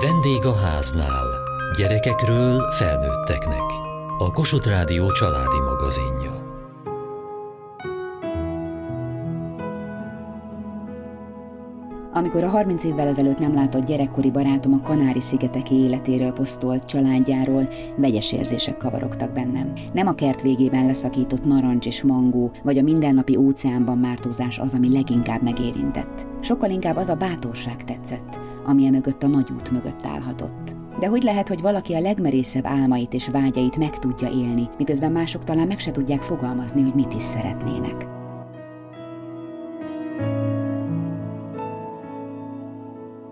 Vendég 0.00 0.44
a 0.44 0.54
háznál. 0.54 1.26
Gyerekekről 1.76 2.72
felnőtteknek. 2.72 3.64
A 4.18 4.30
Kossuth 4.32 4.68
Rádió 4.68 5.12
családi 5.12 5.58
magazinja. 5.64 6.48
Amikor 12.12 12.44
a 12.44 12.48
30 12.48 12.84
évvel 12.84 13.08
ezelőtt 13.08 13.38
nem 13.38 13.54
látott 13.54 13.84
gyerekkori 13.84 14.30
barátom 14.30 14.72
a 14.72 14.80
Kanári-szigeteki 14.82 15.74
életéről 15.74 16.32
posztolt 16.32 16.84
családjáról, 16.84 17.68
vegyes 17.96 18.32
érzések 18.32 18.76
kavarogtak 18.76 19.32
bennem. 19.32 19.72
Nem 19.92 20.06
a 20.06 20.14
kert 20.14 20.42
végében 20.42 20.86
leszakított 20.86 21.44
narancs 21.44 21.86
és 21.86 22.02
mangó, 22.02 22.50
vagy 22.62 22.78
a 22.78 22.82
mindennapi 22.82 23.36
óceánban 23.36 23.98
mártózás 23.98 24.58
az, 24.58 24.74
ami 24.74 24.92
leginkább 24.92 25.42
megérintett. 25.42 26.26
Sokkal 26.40 26.70
inkább 26.70 26.96
az 26.96 27.08
a 27.08 27.14
bátorság 27.14 27.84
tetszett, 27.84 28.39
ami 28.64 28.90
mögött 28.90 29.22
a 29.22 29.26
nagy 29.26 29.50
út 29.50 29.70
mögött 29.70 30.06
állhatott. 30.06 30.74
De 31.00 31.06
hogy 31.06 31.22
lehet, 31.22 31.48
hogy 31.48 31.60
valaki 31.60 31.94
a 31.94 32.00
legmerészebb 32.00 32.66
álmait 32.66 33.14
és 33.14 33.28
vágyait 33.28 33.76
meg 33.76 33.98
tudja 33.98 34.28
élni, 34.28 34.68
miközben 34.78 35.12
mások 35.12 35.44
talán 35.44 35.66
meg 35.66 35.78
se 35.78 35.90
tudják 35.90 36.20
fogalmazni, 36.20 36.82
hogy 36.82 36.94
mit 36.94 37.14
is 37.14 37.22
szeretnének. 37.22 38.09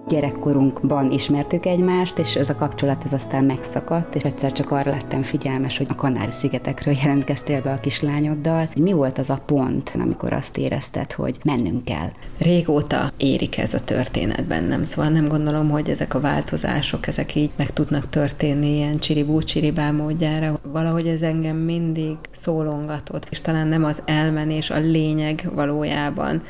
Gyerekkorunkban 0.08 1.12
ismertük 1.12 1.66
egymást, 1.66 2.18
és 2.18 2.36
ez 2.36 2.48
a 2.48 2.54
kapcsolat 2.54 3.04
ez 3.04 3.12
aztán 3.12 3.44
megszakadt, 3.44 4.14
és 4.14 4.22
egyszer 4.22 4.52
csak 4.52 4.70
arra 4.70 4.90
lettem 4.90 5.22
figyelmes, 5.22 5.78
hogy 5.78 5.86
a 5.90 5.94
Kanári-szigetekről 5.94 6.94
jelentkeztél 7.02 7.62
be 7.62 7.72
a 7.72 7.80
kislányoddal. 7.80 8.68
Mi 8.76 8.92
volt 8.92 9.18
az 9.18 9.30
a 9.30 9.40
pont, 9.46 9.92
amikor 10.00 10.32
azt 10.32 10.58
érezted, 10.58 11.12
hogy 11.12 11.38
mennünk 11.44 11.84
kell? 11.84 12.10
Régóta 12.38 13.10
érik 13.16 13.58
ez 13.58 13.74
a 13.74 13.84
történet 13.84 14.44
bennem, 14.44 14.84
szóval 14.84 15.10
nem 15.10 15.28
gondolom, 15.28 15.70
hogy 15.70 15.90
ezek 15.90 16.14
a 16.14 16.20
változások, 16.20 17.06
ezek 17.06 17.34
így 17.34 17.50
meg 17.56 17.70
tudnak 17.70 18.08
történni 18.08 18.74
ilyen 18.74 18.98
csiribú 18.98 19.40
csiribá 19.40 19.90
módjára. 19.90 20.60
Valahogy 20.62 21.06
ez 21.06 21.22
engem 21.22 21.56
mindig 21.56 22.16
szólongatott, 22.30 23.26
és 23.30 23.40
talán 23.40 23.66
nem 23.66 23.84
az 23.84 24.02
elmenés 24.04 24.70
a 24.70 24.78
lényeg 24.78 25.48
valójában, 25.54 26.42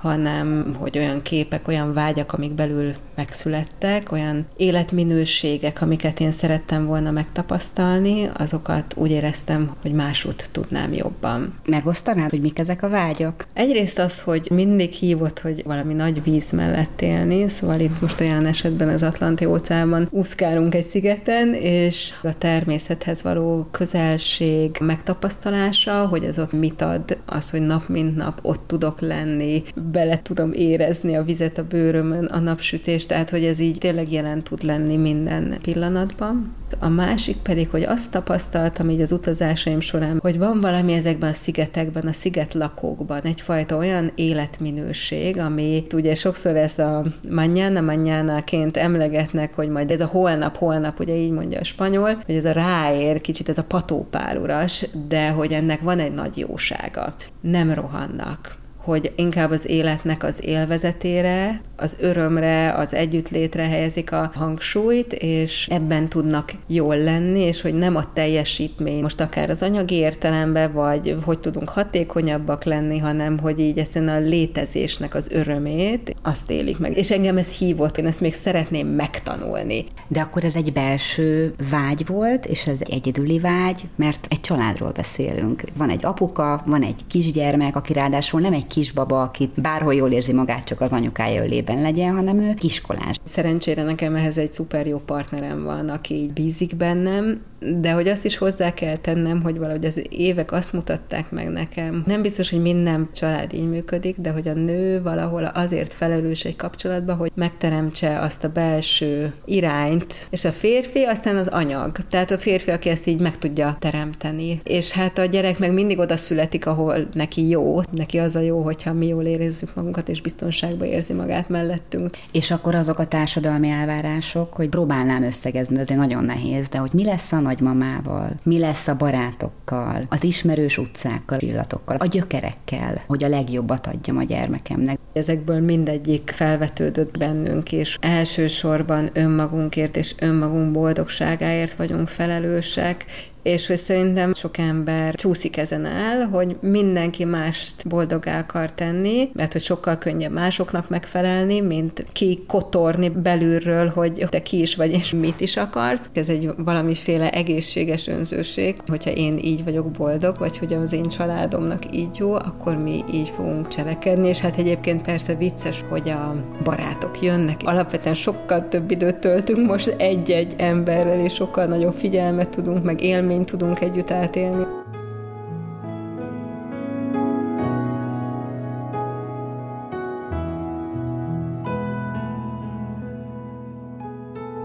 hanem 0.00 0.74
hogy 0.78 0.98
olyan 0.98 1.22
képek, 1.22 1.68
olyan 1.68 1.92
vágyak, 1.92 2.32
amik 2.32 2.52
belül 2.52 2.94
megszülettek, 3.14 4.12
olyan 4.12 4.46
életminőségek, 4.56 5.82
amiket 5.82 6.20
én 6.20 6.32
szerettem 6.32 6.86
volna 6.86 7.10
megtapasztalni, 7.10 8.30
azokat 8.36 8.94
úgy 8.96 9.10
éreztem, 9.10 9.74
hogy 9.82 9.92
másút 9.92 10.48
tudnám 10.52 10.92
jobban. 10.92 11.54
Megosztanád, 11.66 12.30
hogy 12.30 12.40
mik 12.40 12.58
ezek 12.58 12.82
a 12.82 12.88
vágyak? 12.88 13.46
Egyrészt 13.52 13.98
az, 13.98 14.20
hogy 14.20 14.48
mindig 14.50 14.90
hívott, 14.90 15.40
hogy 15.40 15.62
valami 15.64 15.94
nagy 15.94 16.22
víz 16.22 16.50
mellett 16.50 17.02
élni, 17.02 17.48
szóval 17.48 17.80
itt 17.80 18.00
most 18.00 18.20
olyan 18.20 18.46
esetben 18.46 18.88
az 18.88 19.02
Atlanti 19.02 19.44
óceánban 19.44 20.08
úszkálunk 20.10 20.74
egy 20.74 20.86
szigeten, 20.86 21.54
és 21.54 22.12
a 22.22 22.38
természethez 22.38 23.22
való 23.22 23.68
közelség 23.70 24.76
megtapasztalása, 24.80 26.06
hogy 26.06 26.24
az 26.24 26.38
ott 26.38 26.52
mit 26.52 26.82
ad, 26.82 27.18
az, 27.26 27.50
hogy 27.50 27.60
nap 27.60 27.88
mint 27.88 28.16
nap 28.16 28.38
ott 28.42 28.62
tudok 28.66 29.00
lenni, 29.00 29.62
bele 29.92 30.22
tudom 30.22 30.52
érezni 30.52 31.16
a 31.16 31.22
vizet 31.22 31.58
a 31.58 31.64
bőrömön, 31.64 32.24
a 32.24 32.38
napsütést, 32.38 33.08
tehát 33.08 33.30
hogy 33.30 33.44
ez 33.44 33.58
így 33.58 33.78
tényleg 33.78 34.12
jelen 34.12 34.42
tud 34.42 34.62
lenni 34.62 34.96
minden 34.96 35.58
pillanatban. 35.62 36.54
A 36.78 36.88
másik 36.88 37.36
pedig, 37.36 37.68
hogy 37.68 37.82
azt 37.82 38.12
tapasztaltam 38.12 38.90
így 38.90 39.00
az 39.00 39.12
utazásaim 39.12 39.80
során, 39.80 40.18
hogy 40.20 40.38
van 40.38 40.60
valami 40.60 40.92
ezekben 40.92 41.28
a 41.28 41.32
szigetekben, 41.32 42.06
a 42.06 42.12
sziget 42.12 42.54
lakókban, 42.54 43.22
egyfajta 43.22 43.76
olyan 43.76 44.12
életminőség, 44.14 45.38
ami 45.38 45.86
ugye 45.94 46.14
sokszor 46.14 46.56
ez 46.56 46.78
a 46.78 47.04
mannyana 47.30 47.80
mannyánaként 47.80 48.76
emlegetnek, 48.76 49.54
hogy 49.54 49.68
majd 49.68 49.90
ez 49.90 50.00
a 50.00 50.06
holnap, 50.06 50.56
holnap, 50.56 51.00
ugye 51.00 51.14
így 51.14 51.30
mondja 51.30 51.60
a 51.60 51.64
spanyol, 51.64 52.22
hogy 52.26 52.34
ez 52.34 52.44
a 52.44 52.52
ráér, 52.52 53.20
kicsit 53.20 53.48
ez 53.48 53.58
a 53.58 53.64
patópáluras, 53.64 54.86
de 55.08 55.28
hogy 55.28 55.52
ennek 55.52 55.80
van 55.80 55.98
egy 55.98 56.14
nagy 56.14 56.38
jósága. 56.38 57.14
Nem 57.40 57.72
rohannak 57.72 58.56
hogy 58.88 59.12
inkább 59.16 59.50
az 59.50 59.68
életnek 59.68 60.22
az 60.22 60.44
élvezetére, 60.44 61.60
az 61.76 61.96
örömre, 62.00 62.72
az 62.72 62.94
együttlétre 62.94 63.62
helyezik 63.62 64.12
a 64.12 64.30
hangsúlyt, 64.34 65.12
és 65.12 65.66
ebben 65.70 66.08
tudnak 66.08 66.52
jól 66.66 66.96
lenni, 66.98 67.40
és 67.40 67.60
hogy 67.60 67.74
nem 67.74 67.96
a 67.96 68.12
teljesítmény, 68.12 69.02
most 69.02 69.20
akár 69.20 69.50
az 69.50 69.62
anyagi 69.62 69.94
értelemben, 69.94 70.72
vagy 70.72 71.16
hogy 71.24 71.38
tudunk 71.38 71.68
hatékonyabbak 71.68 72.64
lenni, 72.64 72.98
hanem 72.98 73.38
hogy 73.38 73.60
így 73.60 73.78
ezen 73.78 74.08
a 74.08 74.18
létezésnek 74.18 75.14
az 75.14 75.26
örömét, 75.30 76.16
azt 76.22 76.50
élik 76.50 76.78
meg. 76.78 76.96
És 76.96 77.10
engem 77.10 77.36
ez 77.36 77.48
hívott, 77.48 77.98
én 77.98 78.06
ezt 78.06 78.20
még 78.20 78.34
szeretném 78.34 78.86
megtanulni. 78.86 79.84
De 80.08 80.20
akkor 80.20 80.44
ez 80.44 80.56
egy 80.56 80.72
belső 80.72 81.54
vágy 81.70 82.06
volt, 82.06 82.46
és 82.46 82.66
ez 82.66 82.78
egyedüli 82.80 83.38
vágy, 83.38 83.82
mert 83.96 84.26
egy 84.30 84.40
családról 84.40 84.92
beszélünk. 84.92 85.62
Van 85.76 85.90
egy 85.90 86.04
apuka, 86.04 86.62
van 86.66 86.82
egy 86.82 87.00
kisgyermek, 87.08 87.76
aki 87.76 87.92
ráadásul 87.92 88.40
nem 88.40 88.52
egy 88.52 88.66
kisbaba, 88.68 89.22
aki 89.22 89.50
bárhol 89.54 89.94
jól 89.94 90.10
érzi 90.10 90.32
magát, 90.32 90.64
csak 90.64 90.80
az 90.80 90.92
anyukája 90.92 91.44
ölében 91.44 91.80
legyen, 91.80 92.14
hanem 92.14 92.40
ő 92.40 92.54
kiskolás. 92.54 93.16
Szerencsére 93.22 93.82
nekem 93.82 94.16
ehhez 94.16 94.38
egy 94.38 94.52
szuper 94.52 94.86
jó 94.86 94.98
partnerem 94.98 95.64
van, 95.64 95.88
aki 95.88 96.14
így 96.14 96.32
bízik 96.32 96.76
bennem, 96.76 97.40
de 97.60 97.92
hogy 97.92 98.08
azt 98.08 98.24
is 98.24 98.36
hozzá 98.36 98.74
kell 98.74 98.96
tennem, 98.96 99.42
hogy 99.42 99.58
valahogy 99.58 99.84
az 99.84 100.00
évek 100.08 100.52
azt 100.52 100.72
mutatták 100.72 101.30
meg 101.30 101.48
nekem. 101.48 102.02
Nem 102.06 102.22
biztos, 102.22 102.50
hogy 102.50 102.62
minden 102.62 103.08
család 103.14 103.52
így 103.52 103.68
működik, 103.68 104.16
de 104.18 104.30
hogy 104.30 104.48
a 104.48 104.52
nő 104.52 105.02
valahol 105.02 105.44
azért 105.44 105.94
felelős 105.94 106.44
egy 106.44 106.56
kapcsolatban, 106.56 107.16
hogy 107.16 107.30
megteremtse 107.34 108.18
azt 108.18 108.44
a 108.44 108.48
belső 108.48 109.32
irányt, 109.44 110.26
és 110.30 110.44
a 110.44 110.52
férfi 110.52 111.02
aztán 111.02 111.36
az 111.36 111.48
anyag. 111.48 111.96
Tehát 112.10 112.30
a 112.30 112.38
férfi, 112.38 112.70
aki 112.70 112.88
ezt 112.88 113.06
így 113.06 113.20
meg 113.20 113.38
tudja 113.38 113.76
teremteni. 113.78 114.60
És 114.64 114.90
hát 114.90 115.18
a 115.18 115.24
gyerek 115.24 115.58
meg 115.58 115.72
mindig 115.72 115.98
oda 115.98 116.16
születik, 116.16 116.66
ahol 116.66 117.08
neki 117.12 117.48
jó. 117.48 117.80
Neki 117.90 118.18
az 118.18 118.36
a 118.36 118.40
jó, 118.40 118.62
hogyha 118.62 118.92
mi 118.92 119.06
jól 119.06 119.24
érezzük 119.24 119.74
magunkat, 119.74 120.08
és 120.08 120.20
biztonságban 120.20 120.88
érzi 120.88 121.12
magát 121.12 121.48
mellettünk. 121.48 122.10
És 122.32 122.50
akkor 122.50 122.74
azok 122.74 122.98
a 122.98 123.06
társadalmi 123.06 123.68
elvárások, 123.68 124.54
hogy 124.54 124.68
próbálnám 124.68 125.22
összegezni, 125.22 125.78
azért 125.78 126.00
nagyon 126.00 126.24
nehéz, 126.24 126.68
de 126.68 126.78
hogy 126.78 126.90
mi 126.92 127.04
lesz 127.04 127.32
a 127.32 127.40
nagymamával, 127.48 128.30
mi 128.42 128.58
lesz 128.58 128.88
a 128.88 128.96
barátokkal, 128.96 130.06
az 130.08 130.24
ismerős 130.24 130.78
utcákkal, 130.78 131.38
illatokkal, 131.38 131.96
a 131.96 132.06
gyökerekkel, 132.06 133.02
hogy 133.06 133.24
a 133.24 133.28
legjobbat 133.28 133.86
adjam 133.86 134.16
a 134.16 134.22
gyermekemnek. 134.22 134.98
Ezekből 135.12 135.60
mindegyik 135.60 136.30
felvetődött 136.34 137.18
bennünk, 137.18 137.72
és 137.72 137.96
elsősorban 138.00 139.10
önmagunkért 139.12 139.96
és 139.96 140.14
önmagunk 140.18 140.72
boldogságáért 140.72 141.72
vagyunk 141.76 142.08
felelősek, 142.08 143.04
és 143.48 143.66
hogy 143.66 143.76
szerintem 143.76 144.34
sok 144.34 144.58
ember 144.58 145.14
csúszik 145.14 145.56
ezen 145.56 145.84
el, 145.84 146.26
hogy 146.26 146.56
mindenki 146.60 147.24
mást 147.24 147.88
boldogá 147.88 148.38
akar 148.38 148.72
tenni, 148.72 149.30
mert 149.32 149.52
hogy 149.52 149.60
sokkal 149.60 149.98
könnyebb 149.98 150.32
másoknak 150.32 150.88
megfelelni, 150.88 151.60
mint 151.60 152.04
ki 152.12 152.44
kotorni 152.46 153.08
belülről, 153.08 153.88
hogy 153.88 154.26
te 154.30 154.42
ki 154.42 154.60
is 154.60 154.74
vagy, 154.74 154.92
és 154.92 155.14
mit 155.14 155.40
is 155.40 155.56
akarsz. 155.56 156.10
Ez 156.12 156.28
egy 156.28 156.50
valamiféle 156.56 157.30
egészséges 157.30 158.06
önzőség, 158.06 158.76
hogyha 158.86 159.10
én 159.10 159.38
így 159.42 159.64
vagyok 159.64 159.90
boldog, 159.90 160.38
vagy 160.38 160.58
hogy 160.58 160.72
az 160.72 160.92
én 160.92 161.02
családomnak 161.02 161.96
így 161.96 162.16
jó, 162.18 162.32
akkor 162.32 162.76
mi 162.76 163.04
így 163.12 163.28
fogunk 163.28 163.68
cselekedni, 163.68 164.28
és 164.28 164.40
hát 164.40 164.56
egyébként 164.56 165.02
persze 165.02 165.34
vicces, 165.34 165.84
hogy 165.88 166.08
a 166.08 166.34
barátok 166.64 167.22
jönnek. 167.22 167.60
Alapvetően 167.64 168.14
sokkal 168.14 168.68
több 168.68 168.90
időt 168.90 169.16
töltünk 169.16 169.66
most 169.66 169.94
egy-egy 169.98 170.54
emberrel, 170.56 171.20
és 171.20 171.34
sokkal 171.34 171.66
nagyobb 171.66 171.94
figyelmet 171.94 172.48
tudunk, 172.48 172.84
meg 172.84 173.02
élményt 173.02 173.36
élményt 173.38 173.50
tudunk 173.50 173.80
együtt 173.80 174.10
átélni. 174.10 174.66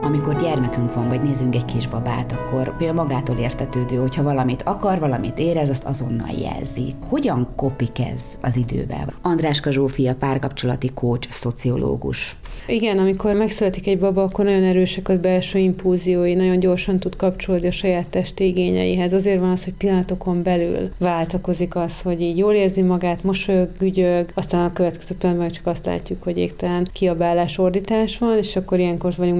Amikor 0.03 0.35
gyermekünk 0.35 0.93
van, 0.93 1.07
vagy 1.07 1.21
nézünk 1.21 1.55
egy 1.55 1.65
kisbabát, 1.65 2.31
akkor 2.31 2.75
olyan 2.81 2.95
magától 2.95 3.37
értetődő, 3.37 3.95
hogyha 3.95 4.23
valamit 4.23 4.61
akar, 4.61 4.99
valamit 4.99 5.39
érez, 5.39 5.69
azt 5.69 5.83
azonnal 5.83 6.29
jelzi. 6.41 6.93
Hogyan 7.09 7.47
kopik 7.55 7.99
ez 7.99 8.23
az 8.41 8.55
idővel? 8.55 9.13
Andráska 9.21 9.71
Zsófia, 9.71 10.15
párkapcsolati 10.15 10.89
kócs, 10.93 11.27
szociológus. 11.29 12.37
Igen, 12.67 12.97
amikor 12.97 13.35
megszületik 13.35 13.87
egy 13.87 13.99
baba, 13.99 14.23
akkor 14.23 14.45
nagyon 14.45 14.63
erősek 14.63 15.09
a 15.09 15.19
belső 15.19 15.59
impulziói, 15.59 16.33
nagyon 16.33 16.59
gyorsan 16.59 16.99
tud 16.99 17.15
kapcsolódni 17.15 17.67
a 17.67 17.71
saját 17.71 18.09
test 18.09 18.39
igényeihez. 18.39 19.13
Azért 19.13 19.39
van 19.39 19.49
az, 19.49 19.63
hogy 19.63 19.73
pillanatokon 19.73 20.43
belül 20.43 20.91
váltakozik 20.97 21.75
az, 21.75 22.01
hogy 22.01 22.21
így 22.21 22.37
jól 22.37 22.53
érzi 22.53 22.81
magát, 22.81 23.23
mosolyog, 23.23 23.69
gügyög, 23.79 24.29
aztán 24.33 24.65
a 24.65 24.73
következő 24.73 25.15
pillanatban 25.15 25.49
csak 25.49 25.65
azt 25.65 25.85
látjuk, 25.85 26.23
hogy 26.23 26.37
égtelen 26.37 26.87
kiabálás, 26.93 27.57
ordítás 27.57 28.17
van, 28.17 28.37
és 28.37 28.55
akkor 28.55 28.79
ilyenkor 28.79 29.13
vagyunk 29.17 29.39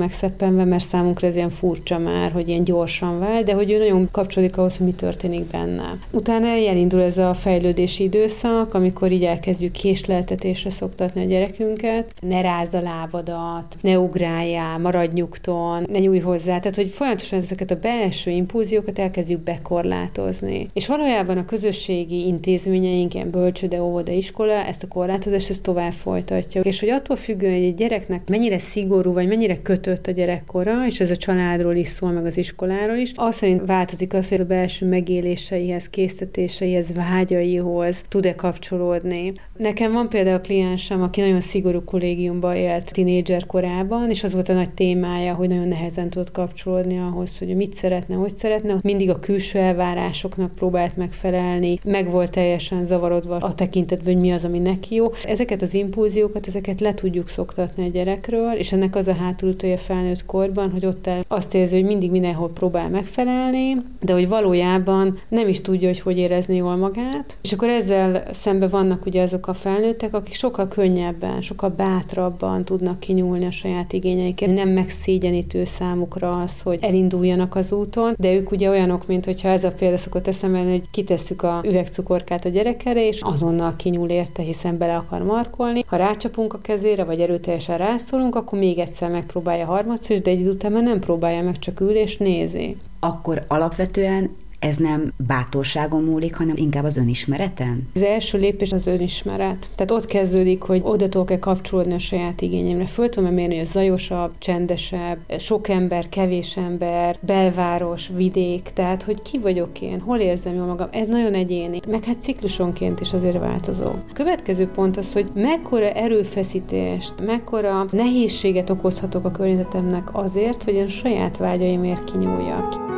megszeppenve, 0.53 0.65
mert 0.65 0.83
számunkra 0.83 1.27
ez 1.27 1.35
ilyen 1.35 1.49
furcsa 1.49 1.97
már, 1.97 2.31
hogy 2.31 2.47
ilyen 2.47 2.63
gyorsan 2.63 3.19
vált, 3.19 3.45
de 3.45 3.53
hogy 3.53 3.71
ő 3.71 3.77
nagyon 3.77 4.09
kapcsolódik 4.11 4.57
ahhoz, 4.57 4.77
hogy 4.77 4.85
mi 4.85 4.93
történik 4.93 5.43
benne. 5.45 5.97
Utána 6.11 6.47
elindul 6.47 7.01
ez 7.01 7.17
a 7.17 7.33
fejlődési 7.33 8.03
időszak, 8.03 8.73
amikor 8.73 9.11
így 9.11 9.23
elkezdjük 9.23 9.71
késleltetésre 9.71 10.69
szoktatni 10.69 11.23
a 11.23 11.27
gyerekünket, 11.27 12.13
ne 12.21 12.41
rázd 12.41 12.73
a 12.73 12.81
láb 12.81 13.13
lábadat, 13.13 13.75
ne 13.81 13.99
ugráljál, 13.99 14.79
maradj 14.79 15.13
nyugton, 15.13 15.85
ne 15.91 15.99
nyújj 15.99 16.19
hozzá. 16.19 16.59
Tehát, 16.59 16.75
hogy 16.75 16.89
folyamatosan 16.89 17.39
ezeket 17.39 17.71
a 17.71 17.75
belső 17.75 18.31
impulziókat 18.31 18.99
elkezdjük 18.99 19.39
bekorlátozni. 19.39 20.65
És 20.73 20.87
valójában 20.87 21.37
a 21.37 21.45
közösségi 21.45 22.25
intézményeink, 22.27 23.13
ilyen 23.13 23.29
bölcsőde, 23.29 23.81
óvoda, 23.81 24.11
iskola, 24.11 24.53
ezt 24.53 24.83
a 24.83 24.87
korlátozást 24.87 25.49
ezt 25.49 25.61
tovább 25.63 25.91
folytatja. 25.91 26.61
És 26.61 26.79
hogy 26.79 26.89
attól 26.89 27.15
függően, 27.15 27.53
hogy 27.53 27.63
egy 27.63 27.75
gyereknek 27.75 28.29
mennyire 28.29 28.59
szigorú, 28.59 29.13
vagy 29.13 29.27
mennyire 29.27 29.61
kötött 29.61 30.07
a 30.07 30.11
gyerekkora, 30.43 30.85
és 30.85 30.99
ez 30.99 31.09
a 31.09 31.15
családról 31.15 31.75
is 31.75 31.87
szól, 31.87 32.11
meg 32.11 32.25
az 32.25 32.37
iskoláról 32.37 32.95
is, 32.95 33.11
az 33.15 33.35
szerint 33.35 33.65
változik 33.65 34.13
az, 34.13 34.29
hogy 34.29 34.39
a 34.39 34.45
belső 34.45 34.85
megéléseihez, 34.85 35.89
készítetéseihez, 35.89 36.93
vágyaihoz 36.93 38.03
tud-e 38.07 38.35
kapcsolódni. 38.35 39.33
Nekem 39.57 39.91
van 39.91 40.09
például 40.09 40.35
a 40.35 40.41
kliensem, 40.41 41.01
aki 41.01 41.21
nagyon 41.21 41.41
szigorú 41.41 41.83
kollégiumba 41.83 42.55
élt 42.55 42.91
tinédzser 42.91 43.45
korában, 43.45 44.09
és 44.09 44.23
az 44.23 44.33
volt 44.33 44.49
a 44.49 44.53
nagy 44.53 44.69
témája, 44.69 45.33
hogy 45.33 45.47
nagyon 45.47 45.67
nehezen 45.67 46.09
tudott 46.09 46.31
kapcsolódni 46.31 46.99
ahhoz, 46.99 47.37
hogy 47.37 47.55
mit 47.55 47.73
szeretne, 47.73 48.15
hogy 48.15 48.35
szeretne. 48.35 48.75
Mindig 48.81 49.09
a 49.09 49.19
külső 49.19 49.59
elvárásoknak 49.59 50.55
próbált 50.55 50.97
megfelelni, 50.97 51.79
meg 51.83 52.09
volt 52.09 52.31
teljesen 52.31 52.85
zavarodva 52.85 53.35
a 53.35 53.53
tekintetben, 53.53 54.13
hogy 54.13 54.21
mi 54.21 54.31
az, 54.31 54.43
ami 54.43 54.59
neki 54.59 54.95
jó. 54.95 55.11
Ezeket 55.25 55.61
az 55.61 55.73
impulziókat, 55.73 56.47
ezeket 56.47 56.81
le 56.81 56.93
tudjuk 56.93 57.29
szoktatni 57.29 57.85
a 57.85 57.89
gyerekről, 57.89 58.51
és 58.51 58.71
ennek 58.71 58.95
az 58.95 59.07
a 59.07 59.13
hátulütője 59.13 59.77
felnőtt 59.77 60.25
korban, 60.33 60.71
hogy 60.71 60.85
ott 60.85 61.09
azt 61.27 61.53
érzi, 61.53 61.75
hogy 61.75 61.85
mindig 61.85 62.11
mindenhol 62.11 62.49
próbál 62.49 62.89
megfelelni, 62.89 63.77
de 64.01 64.13
hogy 64.13 64.27
valójában 64.27 65.17
nem 65.29 65.47
is 65.47 65.61
tudja, 65.61 65.87
hogy 65.87 65.99
hogy 65.99 66.17
érezni 66.17 66.55
jól 66.55 66.75
magát. 66.75 67.37
És 67.41 67.53
akkor 67.53 67.67
ezzel 67.67 68.23
szembe 68.31 68.67
vannak 68.67 69.05
ugye 69.05 69.21
azok 69.21 69.47
a 69.47 69.53
felnőttek, 69.53 70.13
akik 70.13 70.33
sokkal 70.33 70.67
könnyebben, 70.67 71.41
sokkal 71.41 71.69
bátrabban 71.69 72.65
tudnak 72.65 72.99
kinyúlni 72.99 73.45
a 73.45 73.51
saját 73.51 73.93
igényeikért. 73.93 74.53
Nem 74.53 74.69
megszégyenítő 74.69 75.65
számukra 75.65 76.35
az, 76.35 76.61
hogy 76.61 76.77
elinduljanak 76.81 77.55
az 77.55 77.71
úton, 77.71 78.13
de 78.17 78.33
ők 78.33 78.51
ugye 78.51 78.69
olyanok, 78.69 79.07
mint 79.07 79.25
hogyha 79.25 79.49
ez 79.49 79.63
a 79.63 79.71
példa 79.71 79.97
szokott 79.97 80.27
eszembe, 80.27 80.63
hogy 80.63 80.89
kitesszük 80.91 81.41
a 81.41 81.61
üvegcukorkát 81.65 82.45
a 82.45 82.49
gyerekere, 82.49 83.07
és 83.07 83.21
azonnal 83.21 83.73
kinyúl 83.75 84.09
érte, 84.09 84.41
hiszen 84.41 84.77
bele 84.77 84.95
akar 84.95 85.23
markolni. 85.23 85.83
Ha 85.87 85.95
rácsapunk 85.95 86.53
a 86.53 86.61
kezére, 86.61 87.03
vagy 87.03 87.19
erőteljesen 87.19 87.77
rászólunk, 87.77 88.35
akkor 88.35 88.59
még 88.59 88.77
egyszer 88.77 89.09
megpróbálja 89.09 89.65
harmadszor, 89.65 90.21
de 90.23 90.29
egy 90.29 90.39
idő 90.39 90.51
után 90.51 90.71
már 90.71 90.83
nem 90.83 90.99
próbálja 90.99 91.43
meg, 91.43 91.59
csak 91.59 91.79
ül 91.79 91.95
és 91.95 92.17
nézi. 92.17 92.77
Akkor 92.99 93.43
alapvetően 93.47 94.35
ez 94.63 94.77
nem 94.77 95.13
bátorságon 95.27 96.03
múlik, 96.03 96.35
hanem 96.35 96.55
inkább 96.57 96.83
az 96.83 96.97
önismereten? 96.97 97.89
Az 97.95 98.01
első 98.01 98.37
lépés 98.37 98.71
az 98.71 98.87
önismeret. 98.87 99.69
Tehát 99.75 99.91
ott 99.91 100.05
kezdődik, 100.05 100.61
hogy 100.61 100.81
oda 100.83 101.09
tudok-e 101.09 101.39
kapcsolódni 101.39 101.93
a 101.93 101.99
saját 101.99 102.41
igényemre. 102.41 102.85
Föl 102.85 103.09
tudom 103.09 103.33
mérni, 103.33 103.57
hogy 103.57 103.65
zajosabb, 103.65 104.31
csendesebb, 104.37 105.17
sok 105.39 105.67
ember, 105.67 106.09
kevés 106.09 106.57
ember, 106.57 107.17
belváros, 107.19 108.09
vidék, 108.15 108.61
tehát 108.73 109.03
hogy 109.03 109.21
ki 109.21 109.39
vagyok 109.39 109.81
én, 109.81 109.99
hol 109.99 110.19
érzem 110.19 110.55
jól 110.55 110.65
magam. 110.65 110.87
Ez 110.91 111.07
nagyon 111.07 111.33
egyéni, 111.33 111.79
meg 111.87 112.03
hát 112.03 112.21
ciklusonként 112.21 112.99
is 112.99 113.13
azért 113.13 113.39
változó. 113.39 113.85
A 113.85 114.13
következő 114.13 114.67
pont 114.67 114.97
az, 114.97 115.13
hogy 115.13 115.29
mekkora 115.33 115.89
erőfeszítést, 115.89 117.13
mekkora 117.25 117.85
nehézséget 117.91 118.69
okozhatok 118.69 119.25
a 119.25 119.31
környezetemnek 119.31 120.09
azért, 120.11 120.63
hogy 120.63 120.73
én 120.73 120.87
saját 120.87 121.37
vágyaimért 121.37 122.03
kinyúljak. 122.03 122.93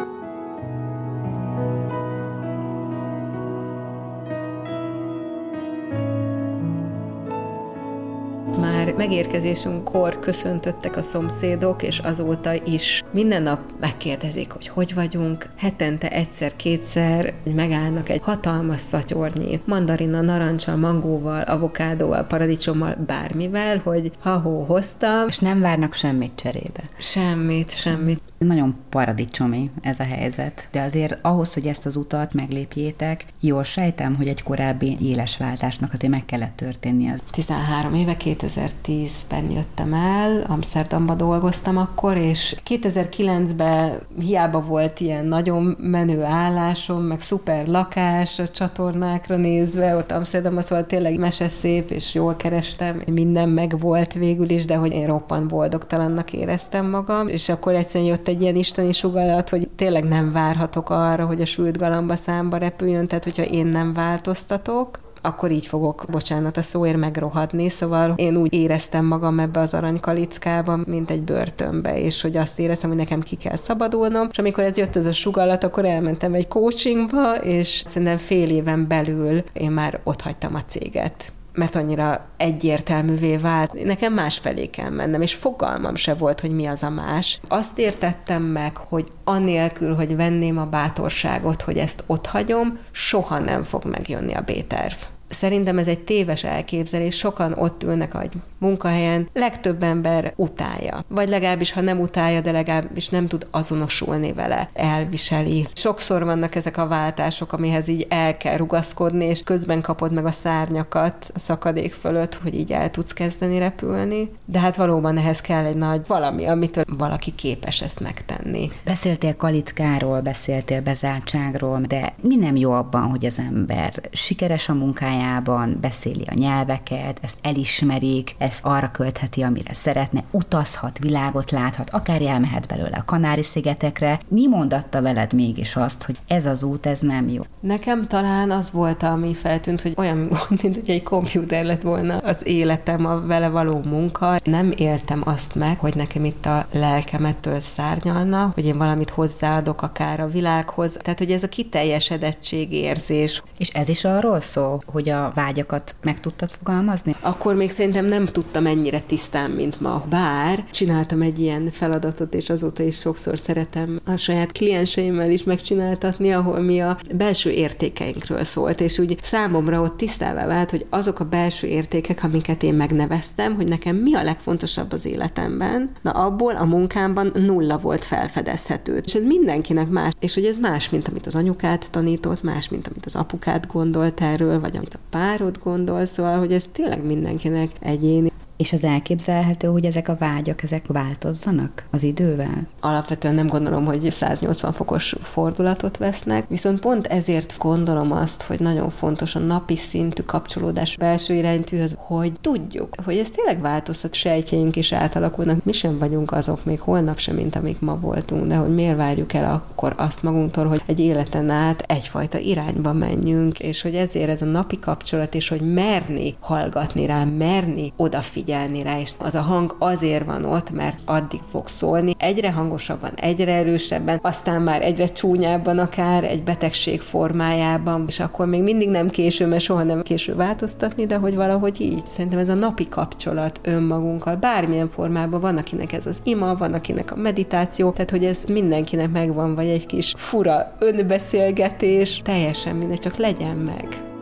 Már 8.85 8.93
megérkezésünkkor 8.93 10.19
köszöntöttek 10.19 10.97
a 10.97 11.01
szomszédok, 11.01 11.83
és 11.83 11.99
azóta 11.99 12.53
is 12.65 13.03
minden 13.11 13.43
nap 13.43 13.59
megkérdezik, 13.79 14.51
hogy 14.51 14.67
hogy 14.67 14.93
vagyunk. 14.93 15.49
Hetente 15.57 16.09
egyszer-kétszer 16.09 17.33
megállnak 17.55 18.09
egy 18.09 18.21
hatalmas 18.21 18.81
szatyornyi 18.81 19.61
mandarina, 19.65 20.21
narancsal, 20.21 20.75
mangóval, 20.75 21.41
avokádóval, 21.41 22.23
paradicsommal, 22.23 22.95
bármivel, 23.07 23.81
hogy 23.83 24.11
ha-hó 24.19 24.63
hoztam. 24.63 25.27
És 25.27 25.39
nem 25.39 25.59
várnak 25.59 25.93
semmit 25.93 26.35
cserébe. 26.35 26.89
Semmit, 26.97 27.71
semmit. 27.71 28.24
Nagyon 28.37 28.75
paradicsomi 28.89 29.71
ez 29.81 29.99
a 29.99 30.03
helyzet, 30.03 30.67
de 30.71 30.81
azért 30.81 31.17
ahhoz, 31.21 31.53
hogy 31.53 31.65
ezt 31.65 31.85
az 31.85 31.95
utat 31.95 32.33
meglépjétek, 32.33 33.25
jól 33.39 33.63
sejtem, 33.63 34.15
hogy 34.15 34.27
egy 34.27 34.43
korábbi 34.43 34.97
éles 35.01 35.37
váltásnak 35.37 35.93
azért 35.93 36.11
meg 36.11 36.25
kellett 36.25 36.55
történni. 36.55 37.09
Az. 37.09 37.19
13 37.31 37.93
éve, 37.95 38.15
2010-ben 38.19 39.51
jöttem 39.51 39.93
el, 39.93 40.43
Amsterdamba 40.47 41.13
dolgoztam 41.15 41.77
akkor, 41.77 42.17
és 42.17 42.55
2009-ben 42.69 43.99
hiába 44.19 44.61
volt 44.61 44.99
ilyen 44.99 45.25
nagyon 45.25 45.77
menő 45.79 46.23
állásom, 46.23 47.03
meg 47.03 47.21
szuper 47.21 47.67
lakás 47.67 48.39
a 48.39 48.47
csatornákra 48.47 49.35
nézve, 49.35 49.95
ott 49.95 50.11
Amsterdamba, 50.11 50.61
szóval 50.61 50.85
tényleg 50.85 51.19
mese 51.19 51.49
szép, 51.49 51.89
és 51.89 52.13
jól 52.13 52.35
kerestem, 52.35 53.01
minden 53.05 53.49
meg 53.49 53.79
volt 53.79 54.13
végül 54.13 54.49
is, 54.49 54.65
de 54.65 54.75
hogy 54.75 54.91
én 54.91 55.07
roppant 55.07 55.47
boldogtalannak 55.47 56.33
éreztem 56.33 56.89
magam, 56.89 57.27
és 57.27 57.49
akkor 57.49 57.73
egyszerűen 57.73 58.09
jött 58.09 58.24
egy 58.27 58.41
ilyen 58.41 58.55
isteni 58.55 58.91
sugallat, 58.91 59.49
hogy 59.49 59.69
tényleg 59.75 60.03
nem 60.03 60.31
várhatok 60.31 60.89
arra, 60.89 61.25
hogy 61.25 61.41
a 61.41 61.45
sült 61.45 61.77
galamba 61.77 62.15
számba 62.15 62.57
repüljön, 62.57 63.07
tehát 63.07 63.23
hogyha 63.23 63.43
én 63.43 63.65
nem 63.65 63.93
változtatok, 63.93 64.99
akkor 65.25 65.51
így 65.51 65.65
fogok, 65.65 66.05
bocsánat 66.09 66.57
a 66.57 66.61
szóért, 66.61 66.97
megrohadni. 66.97 67.69
Szóval 67.69 68.13
én 68.15 68.37
úgy 68.37 68.53
éreztem 68.53 69.05
magam 69.05 69.39
ebbe 69.39 69.59
az 69.59 69.73
aranykalickába, 69.73 70.79
mint 70.85 71.11
egy 71.11 71.21
börtönbe, 71.21 71.99
és 71.99 72.21
hogy 72.21 72.37
azt 72.37 72.59
éreztem, 72.59 72.89
hogy 72.89 72.97
nekem 72.97 73.21
ki 73.21 73.35
kell 73.35 73.55
szabadulnom. 73.55 74.27
És 74.31 74.37
amikor 74.37 74.63
ez 74.63 74.77
jött 74.77 74.95
ez 74.95 75.05
a 75.05 75.13
sugallat, 75.13 75.63
akkor 75.63 75.85
elmentem 75.85 76.33
egy 76.33 76.47
coachingba, 76.47 77.35
és 77.35 77.83
szerintem 77.87 78.17
fél 78.17 78.49
éven 78.49 78.87
belül 78.87 79.43
én 79.53 79.71
már 79.71 79.99
ott 80.03 80.21
hagytam 80.21 80.55
a 80.55 80.61
céget 80.65 81.33
mert 81.55 81.75
annyira 81.75 82.25
egyértelművé 82.37 83.37
vált. 83.37 83.83
Nekem 83.83 84.13
más 84.13 84.37
felé 84.37 84.65
kell 84.65 84.89
mennem, 84.89 85.21
és 85.21 85.33
fogalmam 85.33 85.95
se 85.95 86.13
volt, 86.13 86.39
hogy 86.39 86.51
mi 86.51 86.65
az 86.65 86.83
a 86.83 86.89
más. 86.89 87.39
Azt 87.47 87.79
értettem 87.79 88.43
meg, 88.43 88.77
hogy 88.77 89.07
anélkül, 89.23 89.95
hogy 89.95 90.15
venném 90.15 90.57
a 90.57 90.65
bátorságot, 90.65 91.61
hogy 91.61 91.77
ezt 91.77 92.03
ott 92.07 92.25
hagyom, 92.25 92.79
soha 92.91 93.39
nem 93.39 93.63
fog 93.63 93.85
megjönni 93.85 94.33
a 94.33 94.41
B-terv. 94.41 95.14
Szerintem 95.29 95.77
ez 95.77 95.87
egy 95.87 95.99
téves 95.99 96.43
elképzelés, 96.43 97.17
sokan 97.17 97.53
ott 97.53 97.83
ülnek 97.83 98.13
egy 98.21 98.33
munkahelyen, 98.57 99.29
legtöbb 99.33 99.83
ember 99.83 100.33
utálja. 100.35 101.03
Vagy 101.07 101.29
legalábbis, 101.29 101.71
ha 101.71 101.81
nem 101.81 101.99
utálja, 101.99 102.41
de 102.41 102.51
legalábbis 102.51 103.09
nem 103.09 103.27
tud 103.27 103.47
azonosulni 103.51 104.33
vele, 104.33 104.69
elviseli. 104.73 105.67
Sokszor 105.73 106.23
vannak 106.23 106.55
ezek 106.55 106.77
a 106.77 106.87
váltások, 106.87 107.53
amihez 107.53 107.87
így 107.87 108.05
el 108.09 108.37
kell 108.37 108.57
rugaszkodni, 108.57 109.25
és 109.25 109.43
közben 109.43 109.81
kapod 109.81 110.13
meg 110.13 110.25
a 110.25 110.31
szárnyakat 110.31 111.31
a 111.33 111.39
szakadék 111.39 111.93
fölött, 111.93 112.35
hogy 112.35 112.55
így 112.55 112.71
el 112.71 112.91
tudsz 112.91 113.13
kezdeni 113.13 113.57
repülni. 113.57 114.31
De 114.45 114.59
hát 114.59 114.75
valóban 114.75 115.17
ehhez 115.17 115.41
kell 115.41 115.65
egy 115.65 115.75
nagy 115.75 116.07
valami, 116.07 116.45
amitől 116.45 116.83
valaki 116.97 117.35
képes 117.35 117.81
ezt 117.81 117.99
megtenni. 117.99 118.69
Beszéltél 118.85 119.35
kalickáról, 119.35 120.21
beszéltél 120.21 120.81
bezártságról, 120.81 121.81
de 121.81 122.13
mi 122.21 122.35
nem 122.35 122.55
jó 122.55 122.71
abban, 122.71 123.01
hogy 123.01 123.25
az 123.25 123.39
ember 123.39 124.01
sikeres 124.11 124.69
a 124.69 124.73
munkájában, 124.73 125.23
munkájában 125.25 125.77
beszéli 125.81 126.23
a 126.25 126.33
nyelveket, 126.33 127.19
ezt 127.21 127.37
elismerik, 127.41 128.35
ezt 128.37 128.59
arra 128.61 128.91
költheti, 128.91 129.41
amire 129.41 129.73
szeretne, 129.73 130.23
utazhat, 130.31 130.97
világot 130.99 131.51
láthat, 131.51 131.89
akár 131.89 132.21
elmehet 132.21 132.67
belőle 132.67 132.97
a 132.97 133.05
Kanári-szigetekre. 133.05 134.19
Mi 134.27 134.47
mondatta 134.47 135.01
veled 135.01 135.33
mégis 135.33 135.75
azt, 135.75 136.03
hogy 136.03 136.17
ez 136.27 136.45
az 136.45 136.63
út, 136.63 136.85
ez 136.85 136.99
nem 136.99 137.29
jó? 137.29 137.41
Nekem 137.59 138.07
talán 138.07 138.51
az 138.51 138.71
volt, 138.71 139.03
ami 139.03 139.33
feltűnt, 139.33 139.81
hogy 139.81 139.93
olyan, 139.97 140.17
mint 140.61 140.75
hogy 140.75 140.89
egy 140.89 141.03
kompjúter 141.03 141.65
lett 141.65 141.81
volna 141.81 142.17
az 142.17 142.47
életem, 142.47 143.05
a 143.05 143.21
vele 143.21 143.47
való 143.47 143.81
munka. 143.89 144.35
Nem 144.43 144.73
éltem 144.77 145.21
azt 145.25 145.55
meg, 145.55 145.79
hogy 145.79 145.95
nekem 145.95 146.25
itt 146.25 146.45
a 146.45 146.65
lelkemettől 146.71 147.59
szárnyalna, 147.59 148.51
hogy 148.53 148.65
én 148.65 148.77
valamit 148.77 149.09
hozzáadok 149.09 149.81
akár 149.81 150.19
a 150.19 150.27
világhoz. 150.27 150.97
Tehát, 151.01 151.19
hogy 151.19 151.31
ez 151.31 151.43
a 151.43 151.49
kiteljesedettség 151.49 152.71
érzés. 152.71 153.43
És 153.57 153.69
ez 153.69 153.89
is 153.89 154.03
arról 154.05 154.41
szól, 154.41 154.81
hogy 154.85 155.09
a 155.09 155.31
vágyakat 155.35 155.95
meg 156.03 156.19
tudtad 156.19 156.49
fogalmazni? 156.49 157.15
Akkor 157.19 157.55
még 157.55 157.71
szerintem 157.71 158.05
nem 158.05 158.25
tudtam 158.25 158.65
ennyire 158.65 158.99
tisztán, 158.99 159.51
mint 159.51 159.81
ma. 159.81 160.03
Bár 160.09 160.65
csináltam 160.71 161.21
egy 161.21 161.39
ilyen 161.39 161.71
feladatot, 161.71 162.33
és 162.33 162.49
azóta 162.49 162.83
is 162.83 162.99
sokszor 162.99 163.39
szeretem 163.39 163.99
a 164.05 164.15
saját 164.15 164.51
klienseimmel 164.51 165.31
is 165.31 165.43
megcsináltatni, 165.43 166.33
ahol 166.33 166.59
mi 166.59 166.81
a 166.81 166.97
belső 167.15 167.49
értékeinkről 167.49 168.43
szólt, 168.43 168.79
és 168.79 168.99
úgy 168.99 169.17
számomra 169.21 169.81
ott 169.81 169.97
tisztává 169.97 170.45
vált, 170.45 170.69
hogy 170.69 170.85
azok 170.89 171.19
a 171.19 171.25
belső 171.25 171.67
értékek, 171.67 172.23
amiket 172.23 172.63
én 172.63 172.73
megneveztem, 172.73 173.55
hogy 173.55 173.67
nekem 173.67 173.95
mi 173.95 174.15
a 174.15 174.23
legfontosabb 174.23 174.91
az 174.91 175.05
életemben, 175.05 175.91
na 176.01 176.11
abból 176.11 176.55
a 176.55 176.65
munkámban 176.65 177.31
nulla 177.33 177.77
volt 177.77 178.03
felfedezhető. 178.03 179.01
És 179.05 179.13
ez 179.13 179.23
mindenkinek 179.23 179.89
más, 179.89 180.13
és 180.19 180.33
hogy 180.33 180.45
ez 180.45 180.57
más, 180.57 180.89
mint 180.89 181.07
amit 181.07 181.25
az 181.25 181.35
anyukát 181.35 181.91
tanított, 181.91 182.43
más, 182.43 182.69
mint 182.69 182.87
amit 182.87 183.05
az 183.05 183.15
apukát 183.45 183.71
gondolt 183.71 184.21
erről, 184.21 184.59
vagy 184.59 184.77
amit 184.77 184.93
a 184.93 184.99
párod 185.09 185.57
gondol, 185.63 186.05
szóval, 186.05 186.37
hogy 186.37 186.53
ez 186.53 186.67
tényleg 186.71 187.05
mindenkinek 187.05 187.71
egyéni. 187.79 188.31
És 188.57 188.71
az 188.73 188.83
elképzelhető, 188.83 189.67
hogy 189.67 189.85
ezek 189.85 190.07
a 190.07 190.15
vágyak, 190.19 190.63
ezek 190.63 190.87
változzanak 190.87 191.87
az 191.91 192.03
idővel? 192.03 192.67
Alapvetően 192.79 193.35
nem 193.35 193.47
gondolom, 193.47 193.85
hogy 193.85 194.11
180 194.11 194.73
fokos 194.73 195.15
fordulatot 195.21 195.97
vesznek, 195.97 196.47
viszont 196.47 196.79
pont 196.79 197.07
ezért 197.07 197.55
gondolom 197.57 198.11
azt, 198.11 198.43
hogy 198.43 198.59
nagyon 198.59 198.89
fontos 198.89 199.35
a 199.35 199.39
napi 199.39 199.75
szintű 199.75 200.21
kapcsolódás 200.21 200.97
belső 200.97 201.33
iránytűhöz, 201.33 201.95
hogy 201.97 202.31
tudjuk, 202.41 202.95
hogy 203.05 203.17
ez 203.17 203.29
tényleg 203.29 203.61
változhat, 203.61 204.13
sejtjeink 204.13 204.75
is 204.75 204.91
átalakulnak, 204.93 205.63
mi 205.63 205.71
sem 205.71 205.97
vagyunk 205.97 206.31
azok 206.31 206.65
még 206.65 206.79
holnap 206.79 207.17
sem, 207.17 207.35
mint 207.35 207.55
amik 207.55 207.79
ma 207.79 207.99
voltunk, 207.99 208.47
de 208.47 208.55
hogy 208.55 208.73
miért 208.73 208.97
várjuk 208.97 209.33
el 209.33 209.53
akkor 209.53 209.93
azt 209.97 210.23
magunktól, 210.23 210.65
hogy 210.65 210.81
egy 210.85 210.99
életen 210.99 211.49
át 211.49 211.83
egyfajta 211.87 212.37
irányba 212.37 212.93
menjünk, 212.93 213.59
és 213.59 213.81
hogy 213.81 213.95
ezért 213.95 214.29
ez 214.29 214.41
a 214.41 214.45
napi 214.45 214.79
kapcsolat, 214.79 215.35
és 215.35 215.47
hogy 215.47 215.73
merni 215.73 216.35
hallgatni 216.39 217.05
rá, 217.05 217.23
merni 217.23 217.93
odafigyelni 217.97 218.44
rá, 218.83 218.99
és 218.99 219.11
az 219.17 219.35
a 219.35 219.41
hang 219.41 219.75
azért 219.79 220.25
van 220.25 220.45
ott, 220.45 220.71
mert 220.71 220.99
addig 221.05 221.39
fog 221.49 221.67
szólni, 221.67 222.15
egyre 222.17 222.51
hangosabban, 222.51 223.11
egyre 223.15 223.53
erősebben, 223.53 224.19
aztán 224.21 224.61
már 224.61 224.81
egyre 224.81 225.07
csúnyábban 225.07 225.77
akár 225.77 226.23
egy 226.23 226.43
betegség 226.43 227.01
formájában, 227.01 228.05
és 228.07 228.19
akkor 228.19 228.45
még 228.45 228.61
mindig 228.61 228.89
nem 228.89 229.09
késő, 229.09 229.47
mert 229.47 229.63
soha 229.63 229.83
nem 229.83 230.01
késő 230.01 230.35
változtatni, 230.35 231.05
de 231.05 231.15
hogy 231.15 231.35
valahogy 231.35 231.81
így. 231.81 232.05
Szerintem 232.05 232.39
ez 232.39 232.49
a 232.49 232.53
napi 232.53 232.87
kapcsolat 232.87 233.59
önmagunkkal, 233.63 234.35
bármilyen 234.35 234.89
formában. 234.89 235.41
Van, 235.41 235.57
akinek 235.57 235.93
ez 235.93 236.05
az 236.05 236.21
ima, 236.23 236.55
van, 236.55 236.73
akinek 236.73 237.11
a 237.11 237.15
meditáció, 237.15 237.91
tehát 237.91 238.11
hogy 238.11 238.25
ez 238.25 238.43
mindenkinek 238.47 239.11
megvan, 239.11 239.55
vagy 239.55 239.67
egy 239.67 239.85
kis 239.85 240.13
fura 240.17 240.75
önbeszélgetés, 240.79 242.21
teljesen 242.23 242.75
mindegy, 242.75 242.99
csak 242.99 243.15
legyen 243.15 243.55
meg. 243.55 244.14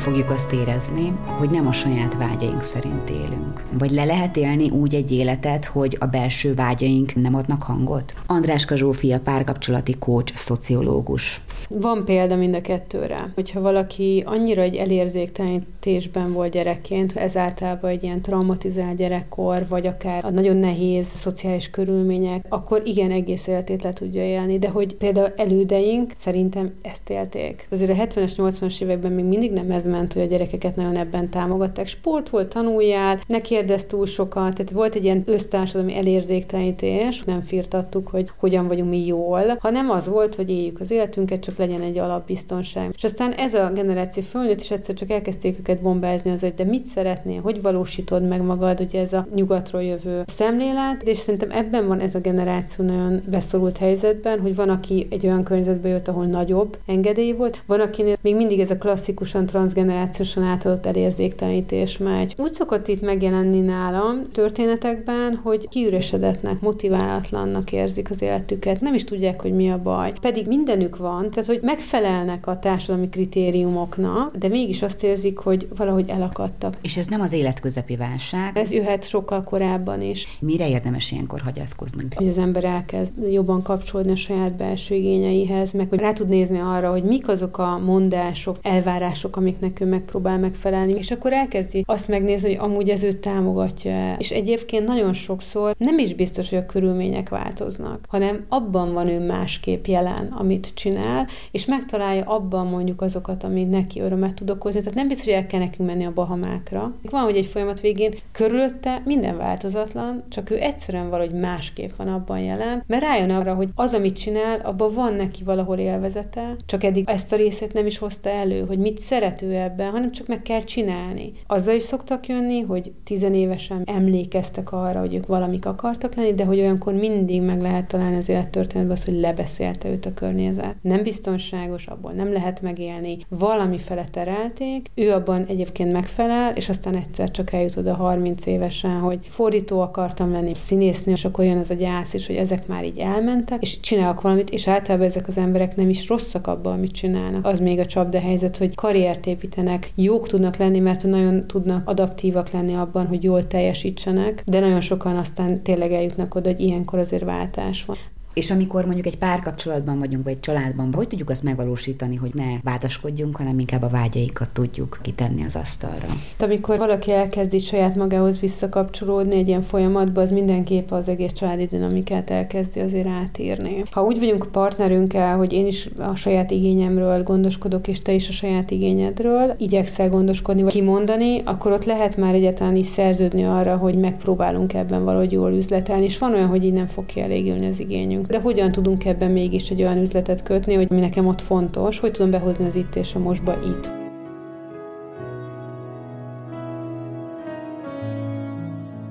Fogjuk 0.00 0.30
azt 0.30 0.52
érezni, 0.52 1.12
hogy 1.38 1.50
nem 1.50 1.66
a 1.66 1.72
saját 1.72 2.14
vágyaink 2.14 2.62
szerint 2.62 3.10
élünk? 3.10 3.62
Vagy 3.72 3.90
le 3.90 4.04
lehet 4.04 4.36
élni 4.36 4.70
úgy 4.70 4.94
egy 4.94 5.12
életet, 5.12 5.64
hogy 5.64 5.96
a 6.00 6.06
belső 6.06 6.54
vágyaink 6.54 7.14
nem 7.14 7.34
adnak 7.34 7.62
hangot? 7.62 8.14
Andráska 8.26 8.76
Zsófia 8.76 9.20
párkapcsolati 9.20 9.96
kócs, 9.98 10.34
szociológus. 10.34 11.40
Van 11.78 12.04
példa 12.04 12.36
mind 12.36 12.54
a 12.54 12.60
kettőre. 12.60 13.32
Hogyha 13.34 13.60
valaki 13.60 14.22
annyira 14.26 14.62
egy 14.62 14.74
elérzéktelenítésben 14.74 16.32
volt 16.32 16.50
gyerekként, 16.50 17.16
ez 17.16 17.36
általában 17.36 17.90
egy 17.90 18.02
ilyen 18.02 18.22
traumatizált 18.22 18.96
gyerekkor, 18.96 19.66
vagy 19.68 19.86
akár 19.86 20.24
a 20.24 20.30
nagyon 20.30 20.56
nehéz 20.56 21.06
szociális 21.06 21.70
körülmények, 21.70 22.44
akkor 22.48 22.82
igen, 22.84 23.10
egész 23.10 23.46
életét 23.46 23.82
le 23.82 23.92
tudja 23.92 24.22
élni. 24.22 24.58
De 24.58 24.68
hogy 24.68 24.94
például 24.94 25.32
elődeink 25.36 26.12
szerintem 26.16 26.72
ezt 26.82 27.10
élték. 27.10 27.66
Azért 27.70 27.90
a 27.90 27.94
70-es, 27.94 28.32
80-as 28.36 28.82
években 28.82 29.12
még 29.12 29.24
mindig 29.24 29.52
nem 29.52 29.70
ez 29.70 29.86
ment, 29.86 30.12
hogy 30.12 30.22
a 30.22 30.26
gyerekeket 30.26 30.76
nagyon 30.76 30.96
ebben 30.96 31.30
támogatták. 31.30 31.86
Sport 31.86 32.28
volt, 32.28 32.48
tanuljál, 32.48 33.20
ne 33.26 33.40
kérdezz 33.40 33.82
túl 33.82 34.06
sokat, 34.06 34.54
tehát 34.54 34.70
volt 34.70 34.94
egy 34.94 35.04
ilyen 35.04 35.22
össztársadalmi 35.26 35.96
elérzéktelenítés, 35.96 37.22
nem 37.24 37.40
firtattuk, 37.40 38.08
hogy 38.08 38.30
hogyan 38.38 38.66
vagyunk 38.66 38.90
mi 38.90 39.06
jól, 39.06 39.42
hanem 39.60 39.90
az 39.90 40.08
volt, 40.08 40.34
hogy 40.34 40.50
éljük 40.50 40.80
az 40.80 40.90
életünket, 40.90 41.40
csak 41.40 41.58
legyen 41.60 41.82
egy 41.82 41.98
alapbiztonság. 41.98 42.92
És 42.96 43.04
aztán 43.04 43.32
ez 43.32 43.54
a 43.54 43.70
generáció 43.74 44.22
fölnőtt, 44.22 44.60
és 44.60 44.70
egyszer 44.70 44.94
csak 44.94 45.10
elkezdték 45.10 45.58
őket 45.58 45.80
bombázni 45.80 46.30
az, 46.30 46.40
hogy 46.40 46.54
de 46.54 46.64
mit 46.64 46.84
szeretnél, 46.84 47.40
hogy 47.40 47.62
valósítod 47.62 48.28
meg 48.28 48.42
magad, 48.42 48.80
ugye 48.80 49.00
ez 49.00 49.12
a 49.12 49.26
nyugatról 49.34 49.82
jövő 49.82 50.22
szemlélet, 50.26 51.02
és 51.02 51.18
szerintem 51.18 51.50
ebben 51.50 51.86
van 51.86 52.00
ez 52.00 52.14
a 52.14 52.20
generáció 52.20 52.84
nagyon 52.84 53.22
beszorult 53.30 53.76
helyzetben, 53.76 54.40
hogy 54.40 54.54
van, 54.54 54.68
aki 54.68 55.06
egy 55.10 55.26
olyan 55.26 55.44
környezetbe 55.44 55.88
jött, 55.88 56.08
ahol 56.08 56.26
nagyobb 56.26 56.78
engedély 56.86 57.32
volt, 57.32 57.62
van, 57.66 57.80
akinél 57.80 58.16
még 58.22 58.36
mindig 58.36 58.60
ez 58.60 58.70
a 58.70 58.78
klasszikusan 58.78 59.46
transgenerációsan 59.46 60.42
átadott 60.42 60.86
elérzéktelenítés 60.86 61.98
megy. 61.98 62.34
Úgy 62.38 62.52
szokott 62.52 62.88
itt 62.88 63.00
megjelenni 63.00 63.60
nálam 63.60 64.22
történetekben, 64.32 65.40
hogy 65.42 65.68
kiüresedetnek, 65.68 66.60
motiválatlannak 66.60 67.72
érzik 67.72 68.10
az 68.10 68.22
életüket, 68.22 68.80
nem 68.80 68.94
is 68.94 69.04
tudják, 69.04 69.42
hogy 69.42 69.52
mi 69.52 69.70
a 69.70 69.82
baj. 69.82 70.12
Pedig 70.20 70.46
mindenük 70.46 70.96
van, 70.96 71.30
tehát 71.30 71.48
hogy 71.50 71.60
megfelelnek 71.62 72.46
a 72.46 72.58
társadalmi 72.58 73.08
kritériumoknak, 73.08 74.36
de 74.36 74.48
mégis 74.48 74.82
azt 74.82 75.02
érzik, 75.02 75.38
hogy 75.38 75.68
valahogy 75.76 76.08
elakadtak. 76.08 76.76
És 76.82 76.96
ez 76.96 77.06
nem 77.06 77.20
az 77.20 77.32
életközepi 77.32 77.96
válság. 77.96 78.56
Ez 78.56 78.72
jöhet 78.72 79.08
sokkal 79.08 79.44
korábban 79.44 80.02
is. 80.02 80.28
Mire 80.40 80.68
érdemes 80.68 81.10
ilyenkor 81.10 81.40
hagyatkozni? 81.40 82.04
Hogy 82.14 82.28
az 82.28 82.38
ember 82.38 82.64
elkezd 82.64 83.12
jobban 83.32 83.62
kapcsolódni 83.62 84.12
a 84.12 84.16
saját 84.16 84.56
belső 84.56 84.94
igényeihez, 84.94 85.72
meg 85.72 85.88
hogy 85.88 85.98
rá 85.98 86.12
tud 86.12 86.28
nézni 86.28 86.58
arra, 86.58 86.90
hogy 86.90 87.04
mik 87.04 87.28
azok 87.28 87.58
a 87.58 87.78
mondások, 87.78 88.56
elvárások, 88.62 89.36
amiknek 89.36 89.80
ő 89.80 89.86
megpróbál 89.86 90.38
megfelelni, 90.38 90.92
és 90.92 91.10
akkor 91.10 91.32
elkezdi 91.32 91.84
azt 91.86 92.08
megnézni, 92.08 92.48
hogy 92.48 92.70
amúgy 92.70 92.88
ez 92.88 93.02
őt 93.02 93.16
támogatja 93.16 94.14
És 94.18 94.30
egyébként 94.30 94.86
nagyon 94.86 95.12
sokszor 95.12 95.74
nem 95.78 95.98
is 95.98 96.14
biztos, 96.14 96.50
hogy 96.50 96.58
a 96.58 96.66
körülmények 96.66 97.28
változnak, 97.28 98.04
hanem 98.08 98.44
abban 98.48 98.92
van 98.92 99.08
ő 99.08 99.26
másképp 99.26 99.86
jelen, 99.86 100.26
amit 100.38 100.70
csinál, 100.74 101.28
és 101.50 101.66
megtalálja 101.66 102.24
abban 102.24 102.66
mondjuk 102.66 103.02
azokat, 103.02 103.44
ami 103.44 103.64
neki 103.64 104.00
örömet 104.00 104.34
tud 104.34 104.50
okozni. 104.50 104.80
Tehát 104.80 104.94
nem 104.94 105.08
biztos, 105.08 105.26
hogy 105.26 105.34
el 105.34 105.46
kell 105.46 105.60
nekünk 105.60 105.88
menni 105.88 106.04
a 106.04 106.12
Bahamákra. 106.12 106.94
Van, 107.10 107.22
hogy 107.22 107.36
egy 107.36 107.46
folyamat 107.46 107.80
végén 107.80 108.14
körülötte 108.32 109.02
minden 109.04 109.36
változatlan, 109.36 110.24
csak 110.28 110.50
ő 110.50 110.56
egyszerűen 110.60 111.10
valahogy 111.10 111.34
másképp 111.34 111.90
van 111.96 112.08
abban 112.08 112.40
jelen, 112.40 112.84
mert 112.86 113.02
rájön 113.02 113.30
arra, 113.30 113.54
hogy 113.54 113.68
az, 113.74 113.94
amit 113.94 114.16
csinál, 114.16 114.60
abban 114.60 114.94
van 114.94 115.14
neki 115.14 115.44
valahol 115.44 115.78
élvezete, 115.78 116.56
csak 116.66 116.84
eddig 116.84 117.08
ezt 117.08 117.32
a 117.32 117.36
részét 117.36 117.72
nem 117.72 117.86
is 117.86 117.98
hozta 117.98 118.28
elő, 118.28 118.64
hogy 118.66 118.78
mit 118.78 118.98
szeret 118.98 119.42
ebben, 119.42 119.90
hanem 119.90 120.12
csak 120.12 120.26
meg 120.26 120.42
kell 120.42 120.60
csinálni. 120.60 121.32
Azzal 121.46 121.74
is 121.74 121.82
szoktak 121.82 122.26
jönni, 122.26 122.60
hogy 122.60 122.92
tizenévesen 123.04 123.82
emlékeztek 123.84 124.72
arra, 124.72 125.00
hogy 125.00 125.14
ők 125.14 125.26
valamik 125.26 125.66
akartak 125.66 126.14
lenni, 126.14 126.34
de 126.34 126.44
hogy 126.44 126.58
olyankor 126.58 126.94
mindig 126.94 127.42
meg 127.42 127.60
lehet 127.60 127.86
találni 127.86 128.16
az 128.16 128.28
élettörténetben 128.28 128.96
az, 128.96 129.04
hogy 129.04 129.20
lebeszélte 129.20 129.88
őt 129.90 130.06
a 130.06 130.14
környezet. 130.14 130.76
Nem 130.82 131.02
biztonságos, 131.30 131.86
abból 131.86 132.12
nem 132.12 132.32
lehet 132.32 132.62
megélni, 132.62 133.18
valami 133.28 133.78
fele 133.78 134.04
terelték, 134.10 134.86
ő 134.94 135.12
abban 135.12 135.44
egyébként 135.46 135.92
megfelel, 135.92 136.52
és 136.56 136.68
aztán 136.68 136.94
egyszer 136.94 137.30
csak 137.30 137.52
eljut 137.52 137.76
oda 137.76 137.94
30 137.94 138.46
évesen, 138.46 138.98
hogy 138.98 139.18
fordító 139.28 139.80
akartam 139.80 140.32
lenni, 140.32 140.54
színészni, 140.54 141.12
és 141.12 141.24
akkor 141.24 141.44
jön 141.44 141.58
az 141.58 141.70
a 141.70 141.74
gyász 141.74 142.14
is, 142.14 142.26
hogy 142.26 142.36
ezek 142.36 142.66
már 142.66 142.84
így 142.84 142.98
elmentek, 142.98 143.62
és 143.62 143.80
csinálok 143.80 144.20
valamit, 144.20 144.50
és 144.50 144.68
általában 144.68 145.06
ezek 145.06 145.28
az 145.28 145.38
emberek 145.38 145.76
nem 145.76 145.88
is 145.88 146.08
rosszak 146.08 146.46
abban, 146.46 146.72
amit 146.72 146.92
csinálnak. 146.92 147.46
Az 147.46 147.58
még 147.58 147.78
a 147.78 147.86
csapda 147.86 148.20
helyzet, 148.20 148.56
hogy 148.56 148.74
karriert 148.74 149.26
építenek, 149.26 149.92
jók 149.94 150.28
tudnak 150.28 150.56
lenni, 150.56 150.78
mert 150.78 151.04
nagyon 151.04 151.46
tudnak 151.46 151.88
adaptívak 151.88 152.50
lenni 152.50 152.74
abban, 152.74 153.06
hogy 153.06 153.22
jól 153.22 153.46
teljesítsenek, 153.46 154.42
de 154.46 154.60
nagyon 154.60 154.80
sokan 154.80 155.16
aztán 155.16 155.62
tényleg 155.62 155.92
eljutnak 155.92 156.34
oda, 156.34 156.48
hogy 156.48 156.60
ilyenkor 156.60 156.98
azért 156.98 157.24
váltás 157.24 157.84
van. 157.84 157.96
És 158.34 158.50
amikor 158.50 158.84
mondjuk 158.84 159.06
egy 159.06 159.18
párkapcsolatban 159.18 159.98
vagyunk, 159.98 160.24
vagy 160.24 160.32
egy 160.32 160.40
családban, 160.40 160.92
hogy 160.94 161.08
tudjuk 161.08 161.30
azt 161.30 161.42
megvalósítani, 161.42 162.16
hogy 162.16 162.30
ne 162.34 162.58
vádaskodjunk, 162.62 163.36
hanem 163.36 163.58
inkább 163.58 163.82
a 163.82 163.88
vágyaikat 163.88 164.48
tudjuk 164.50 164.98
kitenni 165.02 165.44
az 165.44 165.56
asztalra? 165.56 166.06
Amikor 166.38 166.78
valaki 166.78 167.12
elkezdi 167.12 167.58
saját 167.58 167.96
magához 167.96 168.40
visszakapcsolódni 168.40 169.34
egy 169.34 169.48
ilyen 169.48 169.62
folyamatba, 169.62 170.20
az 170.20 170.30
mindenképp 170.30 170.90
az 170.90 171.08
egész 171.08 171.32
családi 171.32 171.64
dinamikát 171.66 172.30
elkezdi 172.30 172.80
azért 172.80 173.06
átírni. 173.06 173.82
Ha 173.90 174.02
úgy 174.02 174.18
vagyunk 174.18 174.44
a 174.44 174.48
partnerünkkel, 174.48 175.36
hogy 175.36 175.52
én 175.52 175.66
is 175.66 175.88
a 175.98 176.14
saját 176.14 176.50
igényemről 176.50 177.22
gondoskodok, 177.22 177.88
és 177.88 178.02
te 178.02 178.12
is 178.12 178.28
a 178.28 178.32
saját 178.32 178.70
igényedről, 178.70 179.54
igyekszel 179.58 180.08
gondoskodni, 180.08 180.62
vagy 180.62 180.72
kimondani, 180.72 181.42
akkor 181.44 181.72
ott 181.72 181.84
lehet 181.84 182.16
már 182.16 182.34
egyáltalán 182.34 182.76
is 182.76 182.86
szerződni 182.86 183.44
arra, 183.44 183.76
hogy 183.76 183.98
megpróbálunk 183.98 184.74
ebben 184.74 185.04
valahogy 185.04 185.32
jól 185.32 185.52
üzletelni, 185.52 186.04
és 186.04 186.18
van 186.18 186.34
olyan, 186.34 186.48
hogy 186.48 186.64
így 186.64 186.72
nem 186.72 186.86
fog 186.86 187.06
kielégülni 187.06 187.66
az 187.66 187.80
igényünk. 187.80 188.26
De 188.30 188.40
hogyan 188.40 188.72
tudunk 188.72 189.04
ebben 189.04 189.30
mégis 189.30 189.70
egy 189.70 189.82
olyan 189.82 189.98
üzletet 189.98 190.42
kötni, 190.42 190.74
hogy 190.74 190.90
mi 190.90 191.00
nekem 191.00 191.26
ott 191.26 191.40
fontos, 191.40 191.98
hogy 191.98 192.12
tudom 192.12 192.30
behozni 192.30 192.64
az 192.64 192.74
itt 192.74 192.94
és 192.94 193.14
a 193.14 193.18
mostba 193.18 193.56
itt. 193.64 193.99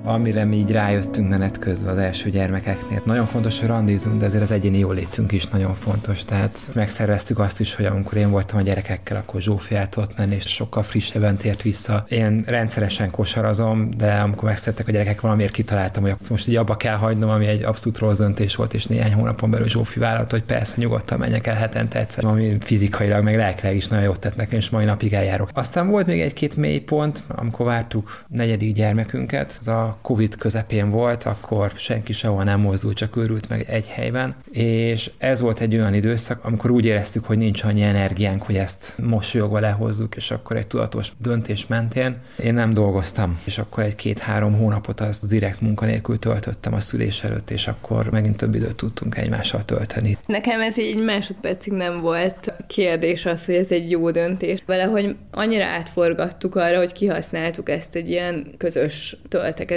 Amire 0.04 0.44
mi 0.44 0.56
így 0.56 0.70
rájöttünk 0.70 1.28
menet 1.28 1.58
közben 1.58 1.92
az 1.92 1.98
első 1.98 2.30
gyermekeknél. 2.30 3.02
Nagyon 3.04 3.26
fontos, 3.26 3.58
hogy 3.58 3.68
randizunk, 3.68 4.20
de 4.20 4.26
azért 4.26 4.42
az 4.42 4.50
egyéni 4.50 4.78
jólétünk 4.78 5.32
is 5.32 5.46
nagyon 5.46 5.74
fontos. 5.74 6.24
Tehát 6.24 6.70
megszerveztük 6.74 7.38
azt 7.38 7.60
is, 7.60 7.74
hogy 7.74 7.84
amikor 7.84 8.18
én 8.18 8.30
voltam 8.30 8.58
a 8.58 8.62
gyerekekkel, 8.62 9.16
akkor 9.16 9.40
Zsófi 9.40 9.76
ott 9.96 10.16
menni, 10.16 10.34
és 10.34 10.44
sokkal 10.44 10.82
frissebben 10.82 11.36
tért 11.36 11.62
vissza. 11.62 12.04
Én 12.08 12.44
rendszeresen 12.46 13.10
kosarazom, 13.10 13.90
de 13.96 14.12
amikor 14.12 14.44
megszerettek 14.44 14.88
a 14.88 14.90
gyerekek, 14.90 15.20
valamiért 15.20 15.52
kitaláltam, 15.52 16.02
hogy 16.02 16.14
most 16.28 16.48
így 16.48 16.56
abba 16.56 16.76
kell 16.76 16.96
hagynom, 16.96 17.30
ami 17.30 17.46
egy 17.46 17.64
abszolút 17.64 17.98
rossz 17.98 18.18
döntés 18.18 18.54
volt, 18.54 18.74
és 18.74 18.86
néhány 18.86 19.14
hónapon 19.14 19.50
belül 19.50 19.68
Zsófi 19.68 19.98
vállalt, 19.98 20.30
hogy 20.30 20.42
persze 20.42 20.74
nyugodtan 20.78 21.18
menjek 21.18 21.46
el 21.46 21.54
hetente 21.54 21.98
egyszer, 21.98 22.24
ami 22.24 22.56
fizikailag, 22.60 23.24
meg 23.24 23.36
lelkileg 23.36 23.76
is 23.76 23.88
nagyon 23.88 24.04
jót 24.04 24.20
tett 24.20 24.36
nekem, 24.36 24.58
és 24.58 24.70
mai 24.70 24.84
napig 24.84 25.12
eljárok. 25.12 25.50
Aztán 25.52 25.88
volt 25.88 26.06
még 26.06 26.20
egy-két 26.20 26.56
mély 26.56 26.78
pont, 26.78 27.24
amikor 27.28 27.66
vártuk 27.66 28.24
negyedik 28.28 28.74
gyermekünket, 28.74 29.56
az 29.60 29.68
a 29.68 29.98
Covid 30.02 30.36
közepén 30.36 30.90
volt, 30.90 31.24
akkor 31.24 31.72
senki 31.76 32.12
sehol 32.12 32.44
nem 32.44 32.60
mozdult, 32.60 32.96
csak 32.96 33.16
őrült 33.16 33.48
meg 33.48 33.66
egy 33.68 33.86
helyben, 33.86 34.34
és 34.50 35.10
ez 35.18 35.40
volt 35.40 35.60
egy 35.60 35.74
olyan 35.74 35.94
időszak, 35.94 36.44
amikor 36.44 36.70
úgy 36.70 36.84
éreztük, 36.84 37.24
hogy 37.24 37.38
nincs 37.38 37.62
annyi 37.62 37.82
energiánk, 37.82 38.42
hogy 38.42 38.56
ezt 38.56 38.94
mosolyogva 38.98 39.60
lehozzuk, 39.60 40.16
és 40.16 40.30
akkor 40.30 40.56
egy 40.56 40.66
tudatos 40.66 41.12
döntés 41.18 41.66
mentén 41.66 42.16
én 42.42 42.54
nem 42.54 42.70
dolgoztam, 42.70 43.40
és 43.44 43.58
akkor 43.58 43.84
egy 43.84 43.94
két-három 43.94 44.58
hónapot 44.58 45.00
az 45.00 45.18
direkt 45.18 45.60
munkanélkül 45.60 46.18
töltöttem 46.18 46.74
a 46.74 46.80
szülés 46.80 47.24
előtt, 47.24 47.50
és 47.50 47.66
akkor 47.66 48.10
megint 48.10 48.36
több 48.36 48.54
időt 48.54 48.76
tudtunk 48.76 49.16
egymással 49.16 49.64
tölteni. 49.64 50.16
Nekem 50.26 50.60
ez 50.60 50.78
egy 50.78 51.04
másodpercig 51.04 51.72
nem 51.72 51.96
volt 51.96 52.52
kérdés 52.66 53.26
az, 53.26 53.44
hogy 53.44 53.54
ez 53.54 53.70
egy 53.70 53.90
jó 53.90 54.10
döntés. 54.10 54.62
Valahogy 54.66 55.16
annyira 55.30 55.64
átforgattuk 55.64 56.54
arra, 56.54 56.78
hogy 56.78 56.92
kihasználtuk 56.92 57.68
ezt 57.68 57.94
egy 57.94 58.08
ilyen 58.08 58.54
közös 58.56 59.16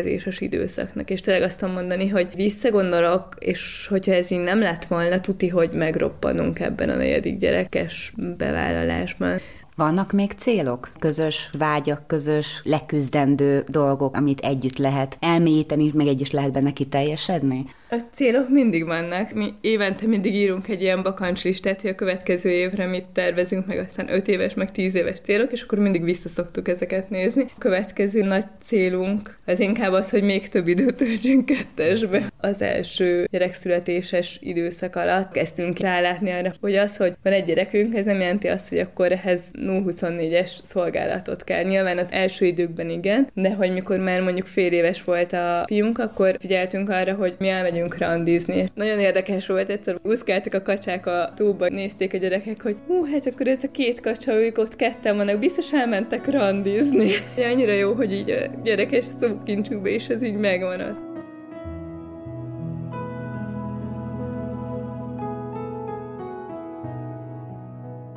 töltekezéses 0.03 0.41
időszaknak, 0.41 1.09
és 1.09 1.19
tényleg 1.19 1.43
azt 1.43 1.59
tudom 1.59 1.73
mondani, 1.73 2.07
hogy 2.07 2.27
visszagondolok, 2.35 3.35
és 3.39 3.87
hogyha 3.87 4.13
ez 4.13 4.31
így 4.31 4.39
nem 4.39 4.59
lett 4.59 4.85
volna, 4.85 5.19
tuti, 5.19 5.47
hogy 5.47 5.69
megroppanunk 5.71 6.59
ebben 6.59 6.89
a 6.89 6.95
negyedik 6.95 7.37
gyerekes 7.37 8.13
bevállalásban. 8.37 9.39
Vannak 9.75 10.11
még 10.11 10.31
célok? 10.31 10.91
Közös 10.99 11.49
vágyak, 11.57 12.07
közös 12.07 12.61
leküzdendő 12.63 13.63
dolgok, 13.67 14.15
amit 14.15 14.39
együtt 14.39 14.77
lehet 14.77 15.17
elmélyíteni, 15.19 15.91
meg 15.93 16.07
együtt 16.07 16.31
lehet 16.31 16.51
benne 16.51 16.73
kiteljesedni? 16.73 17.65
A 17.89 17.99
célok 18.13 18.49
mindig 18.49 18.85
vannak. 18.85 19.33
Mi 19.33 19.53
évente 19.61 20.07
mindig 20.07 20.35
írunk 20.35 20.67
egy 20.67 20.81
ilyen 20.81 21.03
bakancslistát, 21.03 21.81
hogy 21.81 21.89
a 21.89 21.95
következő 21.95 22.49
évre 22.49 22.85
mit 22.85 23.05
tervezünk, 23.13 23.65
meg 23.65 23.77
aztán 23.77 24.13
5 24.13 24.27
éves, 24.27 24.53
meg 24.53 24.71
10 24.71 24.95
éves 24.95 25.19
célok, 25.19 25.51
és 25.51 25.61
akkor 25.61 25.79
mindig 25.79 26.03
visszaszoktuk 26.03 26.67
ezeket 26.67 27.09
nézni. 27.09 27.41
A 27.41 27.57
következő 27.57 28.23
nagy 28.23 28.43
célunk 28.63 29.37
az 29.45 29.59
inkább 29.59 29.91
az, 29.91 30.09
hogy 30.09 30.23
még 30.23 30.47
több 30.47 30.67
időt 30.67 30.95
töltsünk 30.95 31.45
kettesbe. 31.45 32.31
Az 32.37 32.61
első 32.61 33.27
gyerekszületéses 33.31 34.37
időszak 34.41 34.95
alatt 34.95 35.31
kezdtünk 35.31 35.77
rálátni 35.77 36.31
arra, 36.31 36.51
hogy 36.61 36.75
az, 36.75 36.97
hogy 36.97 37.13
van 37.23 37.33
egy 37.33 37.45
gyerekünk, 37.45 37.95
ez 37.95 38.05
nem 38.05 38.19
jelenti 38.19 38.47
azt, 38.47 38.69
hogy 38.69 38.79
akkor 38.79 39.11
ehhez 39.11 39.43
0-24-es 39.53 40.51
szolgálatot 40.63 41.43
kell. 41.43 41.63
Nyilván 41.63 41.97
az 41.97 42.11
első 42.11 42.45
időkben 42.45 42.89
igen, 42.89 43.27
de 43.33 43.53
hogy 43.53 43.73
mikor 43.73 43.99
már 43.99 44.21
mondjuk 44.21 44.47
fél 44.47 44.71
éves 44.71 45.03
volt 45.03 45.33
a 45.33 45.63
fiunk, 45.67 45.99
akkor 45.99 46.35
figyeltünk 46.39 46.89
arra, 46.89 47.13
hogy 47.13 47.35
mi 47.39 47.47
elmegyünk 47.47 47.81
megyünk 47.83 47.97
randizni. 47.97 48.69
Nagyon 48.73 48.99
érdekes 48.99 49.47
volt, 49.47 49.69
egyszer 49.69 49.99
úszkáltak 50.03 50.53
a 50.53 50.61
kacsák 50.61 51.05
a 51.05 51.31
tóba, 51.35 51.67
nézték 51.67 52.13
a 52.13 52.17
gyerekek, 52.17 52.61
hogy 52.61 52.75
hú, 52.87 53.05
hát 53.05 53.25
akkor 53.25 53.47
ez 53.47 53.63
a 53.63 53.71
két 53.71 53.99
kacsa, 53.99 54.33
ők 54.33 54.57
ott 54.57 54.75
ketten 54.75 55.17
vannak, 55.17 55.39
biztos 55.39 55.73
elmentek 55.73 56.31
randizni. 56.31 57.09
Annyira 57.51 57.71
jó, 57.71 57.93
hogy 57.93 58.13
így 58.13 58.29
a 58.29 58.59
gyerekes 58.63 59.05
szókincsükbe 59.19 59.89
is 59.89 60.07
ez 60.07 60.23
így 60.23 60.37
megvan. 60.37 61.12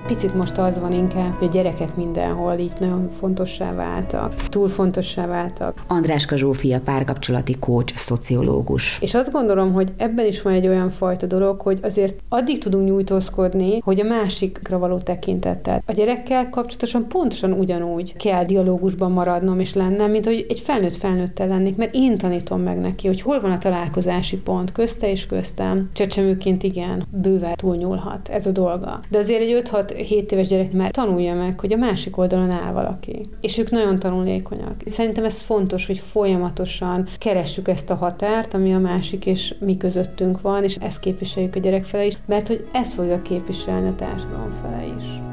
Picit 0.06 0.34
most 0.34 0.58
az 0.58 0.78
van 0.78 0.92
inkább, 0.92 1.32
hogy 1.38 1.46
a 1.46 1.50
gyerekek 1.50 1.96
mindenhol 1.96 2.58
így 2.58 2.72
nagyon 2.80 3.08
fontossá 3.08 3.74
váltak, 3.74 4.34
túl 4.34 4.68
fontossá 4.68 5.26
váltak. 5.26 5.84
Andráska 5.86 6.36
Zsófia 6.36 6.80
párkapcsolati 6.80 7.56
coach, 7.58 7.96
szociológus. 7.96 8.98
És 9.00 9.14
azt 9.14 9.32
gondolom, 9.32 9.72
hogy 9.72 9.92
ebben 9.96 10.26
is 10.26 10.42
van 10.42 10.52
egy 10.52 10.66
olyan 10.66 10.90
fajta 10.90 11.26
dolog, 11.26 11.60
hogy 11.60 11.78
azért 11.82 12.22
addig 12.28 12.58
tudunk 12.58 12.86
nyújtózkodni, 12.86 13.78
hogy 13.78 14.00
a 14.00 14.04
másikra 14.04 14.78
való 14.78 14.98
tekintettel. 14.98 15.82
A 15.86 15.92
gyerekkel 15.92 16.48
kapcsolatosan 16.48 17.08
pontosan 17.08 17.52
ugyanúgy 17.52 18.16
kell 18.16 18.44
dialógusban 18.44 19.12
maradnom 19.12 19.60
és 19.60 19.74
lennem, 19.74 20.10
mint 20.10 20.24
hogy 20.24 20.46
egy 20.48 20.60
felnőtt 20.60 20.96
felnőttel 20.96 21.48
lennék, 21.48 21.76
mert 21.76 21.94
én 21.94 22.18
tanítom 22.18 22.60
meg 22.60 22.78
neki, 22.80 23.06
hogy 23.06 23.20
hol 23.20 23.40
van 23.40 23.50
a 23.50 23.58
találkozási 23.58 24.36
pont 24.36 24.72
közte 24.72 25.10
és 25.10 25.26
köztem. 25.26 25.90
Csecsemőként 25.92 26.62
igen, 26.62 27.06
bőven 27.10 27.54
túlnyúlhat 27.54 28.28
ez 28.28 28.46
a 28.46 28.50
dolga. 28.50 29.00
De 29.10 29.18
azért 29.18 29.40
egy 29.40 29.62
5-6 29.70 29.94
7 29.96 30.32
éves 30.32 30.48
gyerek 30.48 30.72
már 30.72 30.90
tanulja 30.90 31.34
meg, 31.34 31.60
hogy 31.60 31.72
a 31.72 31.76
másik 31.76 32.16
oldalon 32.18 32.50
áll 32.50 32.72
valaki. 32.72 33.28
És 33.40 33.58
ők 33.58 33.70
nagyon 33.70 33.98
tanulékonyak. 33.98 34.74
Szerintem 34.86 35.24
ez 35.24 35.40
fontos, 35.40 35.86
hogy 35.86 35.98
folyamatosan 35.98 37.08
keressük 37.18 37.68
ezt 37.68 37.90
a 37.90 37.94
határt, 37.94 38.54
ami 38.54 38.74
a 38.74 38.78
másik 38.78 39.26
és 39.26 39.54
mi 39.58 39.76
közöttünk 39.76 40.40
van, 40.40 40.64
és 40.64 40.76
ezt 40.76 41.00
képviseljük 41.00 41.56
a 41.56 41.60
gyerek 41.60 41.84
fele 41.84 42.04
is, 42.04 42.18
mert 42.26 42.48
hogy 42.48 42.66
ez 42.72 42.92
fogja 42.92 43.22
képviselni 43.22 43.88
a 43.88 43.94
társadalom 43.94 44.50
fele 44.62 44.84
is. 44.96 45.25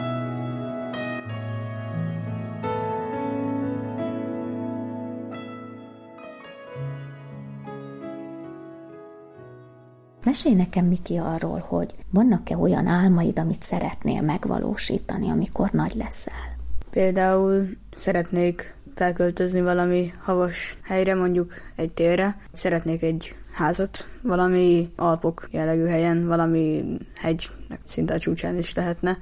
Mesélj 10.33 10.55
nekem, 10.55 10.85
Miki, 10.85 11.17
arról, 11.17 11.65
hogy 11.67 11.95
vannak-e 12.09 12.57
olyan 12.57 12.87
álmaid, 12.87 13.39
amit 13.39 13.63
szeretnél 13.63 14.21
megvalósítani, 14.21 15.29
amikor 15.29 15.69
nagy 15.71 15.93
leszel? 15.95 16.57
Például 16.89 17.69
szeretnék 17.95 18.75
felköltözni 18.95 19.61
valami 19.61 20.11
havas 20.21 20.77
helyre, 20.83 21.15
mondjuk 21.15 21.53
egy 21.75 21.93
térre. 21.93 22.37
Szeretnék 22.53 23.01
egy 23.01 23.35
házat, 23.51 24.07
valami 24.21 24.89
alpok 24.95 25.47
jellegű 25.51 25.85
helyen, 25.85 26.27
valami 26.27 26.83
hegynek 27.15 27.79
szinte 27.85 28.13
a 28.13 28.19
csúcsán 28.19 28.57
is 28.57 28.73
lehetne. 28.73 29.17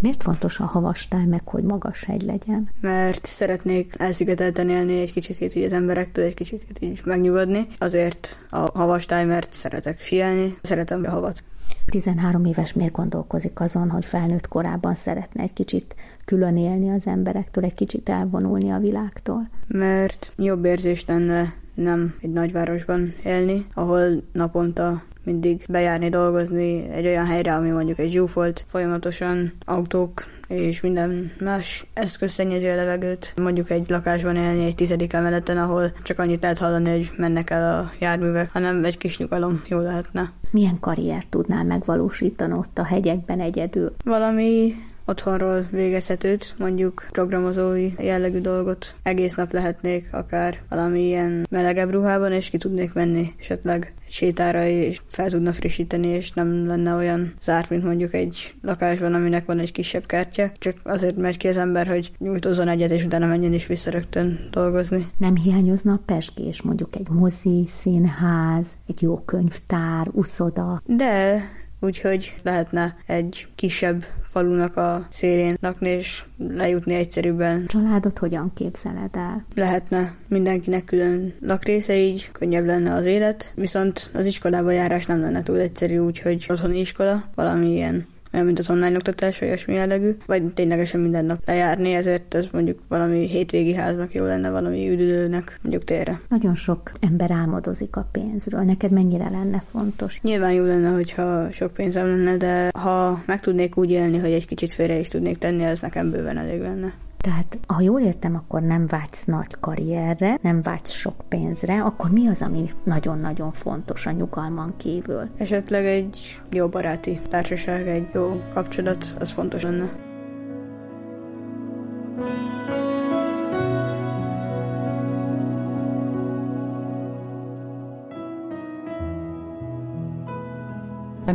Miért 0.00 0.22
fontos 0.22 0.60
a 0.60 0.64
havastáj 0.64 1.24
meg, 1.24 1.48
hogy 1.48 1.64
magas 1.64 2.04
hegy 2.04 2.22
legyen? 2.22 2.70
Mert 2.80 3.26
szeretnék 3.26 3.94
elszigetelten 3.96 4.68
élni 4.68 5.00
egy 5.00 5.12
kicsit 5.12 5.54
így 5.54 5.64
az 5.64 5.72
emberektől, 5.72 6.24
egy 6.24 6.34
kicsit 6.34 6.64
így 6.80 7.00
megnyugodni. 7.04 7.66
Azért 7.78 8.38
a 8.50 8.78
havastáj, 8.78 9.24
mert 9.24 9.54
szeretek 9.54 10.00
sielni, 10.00 10.54
szeretem 10.62 11.04
a 11.04 11.10
havat. 11.10 11.42
13 11.86 12.44
éves 12.44 12.72
miért 12.72 12.92
gondolkozik 12.92 13.60
azon, 13.60 13.90
hogy 13.90 14.04
felnőtt 14.04 14.48
korában 14.48 14.94
szeretne 14.94 15.42
egy 15.42 15.52
kicsit 15.52 15.96
külön 16.24 16.56
élni 16.56 16.90
az 16.90 17.06
emberektől, 17.06 17.64
egy 17.64 17.74
kicsit 17.74 18.08
elvonulni 18.08 18.70
a 18.70 18.78
világtól? 18.78 19.48
Mert 19.66 20.32
jobb 20.36 20.64
érzés 20.64 21.04
lenne 21.06 21.54
nem 21.74 22.14
egy 22.20 22.30
nagyvárosban 22.30 23.14
élni, 23.24 23.66
ahol 23.74 24.22
naponta 24.32 25.02
mindig 25.28 25.64
bejárni, 25.68 26.08
dolgozni 26.08 26.88
egy 26.90 27.06
olyan 27.06 27.26
helyre, 27.26 27.54
ami 27.54 27.70
mondjuk 27.70 27.98
egy 27.98 28.10
zsúfolt, 28.10 28.64
folyamatosan 28.70 29.52
autók 29.64 30.24
és 30.48 30.80
minden 30.80 31.32
más 31.40 31.86
eszköz 31.94 32.32
szennyezi 32.32 32.66
a 32.66 32.74
levegőt. 32.74 33.32
Mondjuk 33.36 33.70
egy 33.70 33.88
lakásban 33.88 34.36
élni 34.36 34.64
egy 34.64 34.74
tizedik 34.74 35.12
emeleten, 35.12 35.58
ahol 35.58 35.92
csak 36.02 36.18
annyit 36.18 36.42
lehet 36.42 36.58
hallani, 36.58 36.90
hogy 36.90 37.10
mennek 37.16 37.50
el 37.50 37.80
a 37.80 37.92
járművek, 37.98 38.52
hanem 38.52 38.84
egy 38.84 38.98
kis 38.98 39.18
nyugalom 39.18 39.62
jó 39.68 39.78
lehetne. 39.78 40.32
Milyen 40.50 40.78
karriert 40.80 41.28
tudnál 41.28 41.64
megvalósítani 41.64 42.52
ott 42.52 42.78
a 42.78 42.84
hegyekben 42.84 43.40
egyedül? 43.40 43.92
Valami 44.04 44.74
otthonról 45.08 45.66
végezhetőt, 45.70 46.54
mondjuk 46.58 47.06
programozói 47.10 47.92
jellegű 47.98 48.40
dolgot. 48.40 48.94
Egész 49.02 49.34
nap 49.34 49.52
lehetnék 49.52 50.08
akár 50.12 50.58
valami 50.68 51.00
ilyen 51.00 51.46
melegebb 51.50 51.90
ruhában, 51.90 52.32
és 52.32 52.50
ki 52.50 52.56
tudnék 52.56 52.92
menni 52.92 53.34
esetleg 53.40 53.92
egy 54.06 54.12
sétára, 54.12 54.66
és 54.66 55.02
fel 55.10 55.30
tudna 55.30 55.52
frissíteni, 55.52 56.06
és 56.06 56.32
nem 56.32 56.66
lenne 56.66 56.94
olyan 56.94 57.34
zárt, 57.42 57.70
mint 57.70 57.84
mondjuk 57.84 58.14
egy 58.14 58.54
lakásban, 58.62 59.14
aminek 59.14 59.46
van 59.46 59.58
egy 59.58 59.72
kisebb 59.72 60.06
kártya, 60.06 60.50
csak 60.58 60.76
azért 60.82 61.16
megy 61.16 61.36
ki 61.36 61.48
az 61.48 61.56
ember, 61.56 61.86
hogy 61.86 62.12
nyújtózzon 62.18 62.68
egyet, 62.68 62.90
és 62.90 63.04
utána 63.04 63.26
menjen 63.26 63.52
is 63.52 63.66
vissza 63.66 63.90
rögtön 63.90 64.48
dolgozni. 64.50 65.06
Nem 65.18 65.36
hiányozna 65.36 65.92
a 65.92 66.02
pesgés, 66.06 66.62
mondjuk 66.62 66.96
egy 66.96 67.08
mozi, 67.10 67.64
színház, 67.66 68.76
egy 68.86 69.02
jó 69.02 69.18
könyvtár, 69.18 70.06
uszoda? 70.12 70.82
De 70.86 71.42
úgyhogy 71.80 72.34
lehetne 72.42 72.96
egy 73.06 73.46
kisebb 73.54 74.04
falunak 74.30 74.76
a 74.76 75.06
szélén 75.12 75.56
lakni, 75.60 75.88
és 75.88 76.24
lejutni 76.38 76.94
egyszerűbben. 76.94 77.66
Családot 77.66 78.18
hogyan 78.18 78.52
képzeled 78.54 79.16
el? 79.16 79.44
Lehetne 79.54 80.14
mindenkinek 80.28 80.84
külön 80.84 81.34
lakrésze, 81.40 81.96
így 81.96 82.28
könnyebb 82.32 82.64
lenne 82.64 82.94
az 82.94 83.06
élet, 83.06 83.52
viszont 83.54 84.10
az 84.14 84.26
iskolába 84.26 84.70
járás 84.70 85.06
nem 85.06 85.20
lenne 85.20 85.42
túl 85.42 85.58
egyszerű, 85.58 85.98
úgyhogy 85.98 86.46
otthoni 86.48 86.78
iskola, 86.78 87.24
valami 87.34 87.72
ilyen 87.72 88.06
olyan, 88.32 88.46
mint 88.46 88.58
az 88.58 88.70
online 88.70 88.96
oktatás, 88.96 89.38
vagy 89.38 89.48
olyasmi 89.48 89.74
jellegű, 89.74 90.16
vagy 90.26 90.44
ténylegesen 90.44 91.00
minden 91.00 91.24
nap 91.24 91.42
lejárni, 91.46 91.92
ezért 91.92 92.34
ez 92.34 92.46
mondjuk 92.52 92.78
valami 92.88 93.28
hétvégi 93.28 93.74
háznak 93.74 94.14
jó 94.14 94.24
lenne, 94.24 94.50
valami 94.50 94.90
üdülőnek, 94.90 95.58
mondjuk 95.62 95.84
térre. 95.84 96.20
Nagyon 96.28 96.54
sok 96.54 96.92
ember 97.00 97.30
álmodozik 97.30 97.96
a 97.96 98.08
pénzről. 98.12 98.62
Neked 98.62 98.90
mennyire 98.90 99.28
lenne 99.30 99.62
fontos? 99.66 100.20
Nyilván 100.22 100.52
jó 100.52 100.64
lenne, 100.64 100.90
hogyha 100.90 101.52
sok 101.52 101.72
pénzem 101.72 102.06
lenne, 102.06 102.36
de 102.36 102.70
ha 102.78 103.22
meg 103.26 103.40
tudnék 103.40 103.76
úgy 103.76 103.90
élni, 103.90 104.18
hogy 104.18 104.32
egy 104.32 104.46
kicsit 104.46 104.72
félre 104.72 104.98
is 104.98 105.08
tudnék 105.08 105.38
tenni, 105.38 105.64
az 105.64 105.80
nekem 105.80 106.10
bőven 106.10 106.38
elég 106.38 106.60
lenne. 106.60 106.94
Tehát, 107.18 107.58
ha 107.66 107.80
jól 107.80 108.00
értem, 108.00 108.34
akkor 108.34 108.62
nem 108.62 108.86
vágysz 108.86 109.24
nagy 109.24 109.54
karrierre, 109.60 110.38
nem 110.42 110.62
vágysz 110.62 110.90
sok 110.90 111.14
pénzre, 111.28 111.82
akkor 111.82 112.10
mi 112.10 112.26
az, 112.28 112.42
ami 112.42 112.70
nagyon-nagyon 112.84 113.52
fontos 113.52 114.06
a 114.06 114.10
nyugalman 114.10 114.74
kívül? 114.76 115.28
Esetleg 115.36 115.86
egy 115.86 116.40
jó 116.50 116.68
baráti 116.68 117.20
társaság, 117.30 117.88
egy 117.88 118.08
jó 118.14 118.42
kapcsolat, 118.54 119.14
az 119.18 119.32
fontos 119.32 119.62
lenne. 119.62 120.07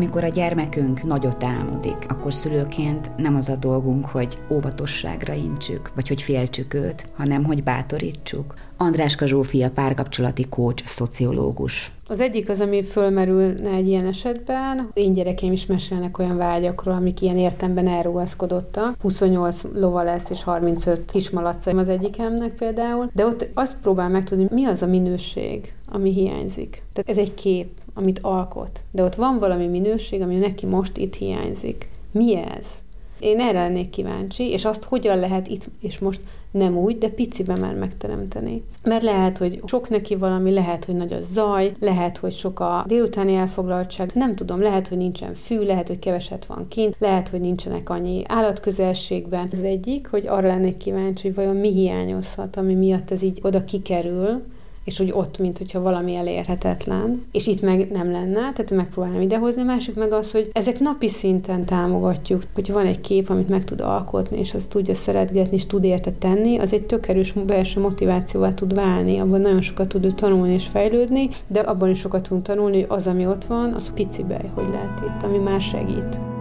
Amikor 0.04 0.24
a 0.24 0.28
gyermekünk 0.28 1.04
nagyot 1.04 1.44
álmodik, 1.44 1.96
akkor 2.08 2.34
szülőként 2.34 3.12
nem 3.18 3.36
az 3.36 3.50
a 3.50 3.56
dolgunk, 3.56 4.06
hogy 4.06 4.38
óvatosságra 4.50 5.34
intsük, 5.34 5.92
vagy 5.96 6.08
hogy 6.08 6.22
féltsük 6.22 6.74
őt, 6.74 7.10
hanem 7.16 7.44
hogy 7.44 7.64
bátorítsuk. 7.64 8.54
Andráska 8.78 9.26
Zsófia 9.26 9.70
párkapcsolati 9.70 10.46
kócs, 10.50 10.84
szociológus. 10.86 11.92
Az 12.08 12.20
egyik 12.20 12.50
az, 12.50 12.60
ami 12.60 12.84
fölmerülne 12.84 13.70
egy 13.70 13.88
ilyen 13.88 14.06
esetben, 14.06 14.90
én 14.94 15.14
gyerekeim 15.14 15.52
is 15.52 15.66
mesélnek 15.66 16.18
olyan 16.18 16.38
vágyakról, 16.38 16.94
amik 16.94 17.22
ilyen 17.22 17.38
értemben 17.38 17.88
elrugaszkodottak. 17.88 18.96
28 19.02 19.62
lova 19.74 20.04
lesz 20.04 20.30
és 20.30 20.44
35 20.44 21.06
kismalaca 21.12 21.78
az 21.78 21.90
egyikemnek 21.90 22.54
például, 22.54 23.10
de 23.14 23.26
ott 23.26 23.48
azt 23.54 23.78
próbál 23.82 24.10
megtudni, 24.10 24.48
mi 24.50 24.66
az 24.66 24.82
a 24.82 24.88
minőség, 24.88 25.74
ami 25.92 26.14
hiányzik. 26.14 26.84
Tehát 26.94 27.10
ez 27.10 27.18
egy 27.18 27.34
kép, 27.34 27.68
amit 27.94 28.20
alkot, 28.22 28.84
de 28.92 29.04
ott 29.04 29.16
van 29.16 29.38
valami 29.40 29.68
minőség, 29.68 30.22
ami 30.22 30.36
neki 30.36 30.66
most 30.66 30.98
itt 30.98 31.16
hiányzik. 31.16 31.90
Mi 32.12 32.36
ez? 32.36 32.84
Én 33.20 33.40
erre 33.40 33.62
lennék 33.62 33.90
kíváncsi, 33.90 34.50
és 34.50 34.66
azt 34.66 34.84
hogyan 34.84 35.20
lehet 35.20 35.48
itt 35.48 35.70
és 35.82 36.00
most 36.00 36.22
nem 36.54 36.78
úgy, 36.78 36.98
de 36.98 37.10
piciben 37.10 37.60
már 37.60 37.76
megteremteni. 37.76 38.64
Mert 38.84 39.04
lehet, 39.04 39.38
hogy 39.38 39.62
sok 39.66 39.90
neki 39.90 40.16
valami, 40.16 40.52
lehet, 40.52 40.86
hogy 40.86 40.96
nagy 40.96 41.14
a 41.14 41.22
zaj, 41.22 41.72
lehet, 41.80 42.18
hogy 42.18 42.32
sok 42.32 42.60
a 42.60 42.84
délutáni 42.88 43.36
elfoglaltság, 43.36 44.12
nem 44.14 44.36
tudom, 44.36 44.62
lehet, 44.62 44.88
hogy 44.88 44.98
nincsen 44.98 45.34
fű, 45.34 45.60
lehet, 45.60 45.88
hogy 45.88 46.00
keveset 46.00 46.46
van 46.46 46.68
kint, 46.68 46.96
lehet, 47.00 47.30
hogy 47.30 47.40
nincsenek 47.40 47.90
annyi 47.90 48.24
állatközelségben. 48.28 49.48
Az 49.52 49.64
egyik, 49.64 50.08
hogy 50.08 50.28
arra 50.28 50.48
lennék 50.48 50.78
kíváncsi, 50.78 51.28
hogy 51.28 51.36
vajon 51.36 51.56
mi 51.56 51.72
hiányozhat, 51.72 52.56
ami 52.56 52.74
miatt 52.74 53.12
ez 53.12 53.22
így 53.22 53.40
oda 53.42 53.64
kikerül, 53.64 54.44
és 54.84 55.00
úgy 55.00 55.12
ott, 55.14 55.40
mint 55.40 55.58
hogyha 55.58 55.82
valami 55.82 56.16
elérhetetlen, 56.16 57.26
és 57.32 57.48
itt 57.48 57.62
meg 57.62 57.92
nem 57.92 58.12
lenne, 58.12 58.34
tehát 58.34 58.72
megpróbálom 58.72 59.22
idehozni, 59.22 59.62
a 59.62 59.66
másik 59.66 59.96
meg 59.96 60.12
az, 60.12 60.32
hogy 60.32 60.50
ezek 60.54 60.80
napi 60.80 61.10
szinten 61.10 61.66
támogatjuk, 61.66 62.44
hogyha 62.54 62.74
van 62.74 62.86
egy 62.86 63.02
kép, 63.02 63.30
amit 63.30 63.50
meg 63.50 63.64
tud 63.64 63.82
alkotni, 63.82 64.40
és 64.40 64.54
azt 64.54 64.70
tudja 64.70 64.96
szeretgetni, 64.96 65.56
és 65.56 65.66
tud 65.66 65.84
érte 65.84 66.12
tenni, 66.12 66.58
az 66.58 66.74
egy 66.74 66.86
tök 66.86 67.08
erős 67.08 67.34
belső 67.34 67.80
motivációvá 67.80 68.54
tud 68.54 68.74
válni, 68.74 69.18
abban 69.18 69.42
nagyon 69.42 69.62
sokat 69.62 69.88
tud 69.88 70.06
ő 70.06 70.12
tanulni 70.12 70.54
és 70.54 70.66
fejlődni, 70.66 71.30
de 71.48 71.60
abban 71.60 71.90
is 71.90 72.00
sokat 72.00 72.28
tud 72.28 72.42
tanulni, 72.42 72.76
hogy 72.76 72.86
az, 72.90 73.08
ami 73.08 73.28
ott 73.28 73.46
van, 73.46 73.74
az 73.74 73.94
picibe, 73.94 74.42
hogy 74.54 74.68
lehet 74.72 75.00
itt, 75.00 75.24
ami 75.24 75.38
már 75.38 75.62
segít. 75.62 76.33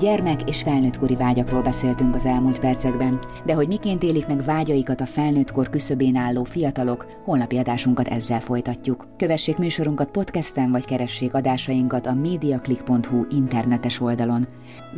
Gyermek 0.00 0.48
és 0.48 0.62
felnőttkori 0.62 1.16
vágyakról 1.16 1.62
beszéltünk 1.62 2.14
az 2.14 2.26
elmúlt 2.26 2.58
percekben, 2.58 3.18
de 3.44 3.54
hogy 3.54 3.68
miként 3.68 4.02
élik 4.02 4.26
meg 4.26 4.44
vágyaikat 4.44 5.00
a 5.00 5.06
felnőttkor 5.06 5.70
küszöbén 5.70 6.16
álló 6.16 6.44
fiatalok, 6.44 7.06
holnapi 7.24 7.58
adásunkat 7.58 8.08
ezzel 8.08 8.40
folytatjuk. 8.40 9.08
Kövessék 9.16 9.56
műsorunkat 9.56 10.10
podcasten, 10.10 10.70
vagy 10.70 10.84
keressék 10.84 11.34
adásainkat 11.34 12.06
a 12.06 12.14
mediaclick.hu 12.14 13.24
internetes 13.30 14.00
oldalon. 14.00 14.46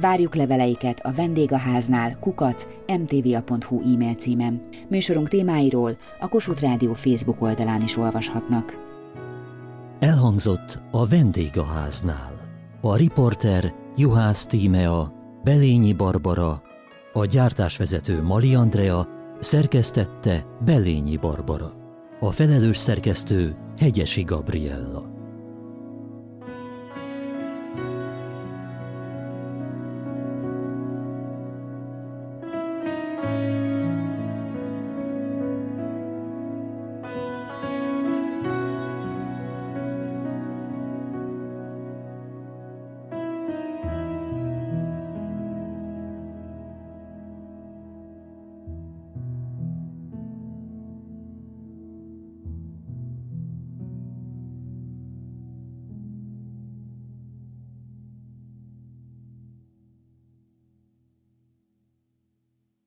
Várjuk 0.01 0.35
leveleiket 0.35 1.01
a 1.01 1.13
vendégháznál 1.13 2.19
kukac 2.19 2.67
mtva.hu 2.87 3.81
e-mail 3.95 4.15
címen. 4.15 4.63
Műsorunk 4.89 5.29
témáiról 5.29 5.97
a 6.21 6.29
Kossuth 6.29 6.63
Rádió 6.63 6.95
Facebook 6.95 7.43
oldalán 7.43 7.83
is 7.83 7.97
olvashatnak. 7.97 8.79
Elhangzott 9.99 10.83
a 10.91 11.07
vendégháznál. 11.07 12.41
A 12.81 12.97
riporter 12.97 13.82
Juhász 13.97 14.47
Tímea, 14.47 15.13
Belényi 15.43 15.93
Barbara, 15.93 16.63
a 17.13 17.25
gyártásvezető 17.25 18.23
Mali 18.23 18.55
Andrea, 18.55 19.07
szerkesztette 19.41 20.47
Belényi 20.65 21.17
Barbara. 21.17 21.73
A 22.21 22.31
felelős 22.31 22.77
szerkesztő 22.77 23.57
Hegyesi 23.79 24.23
Gabriella. 24.23 25.12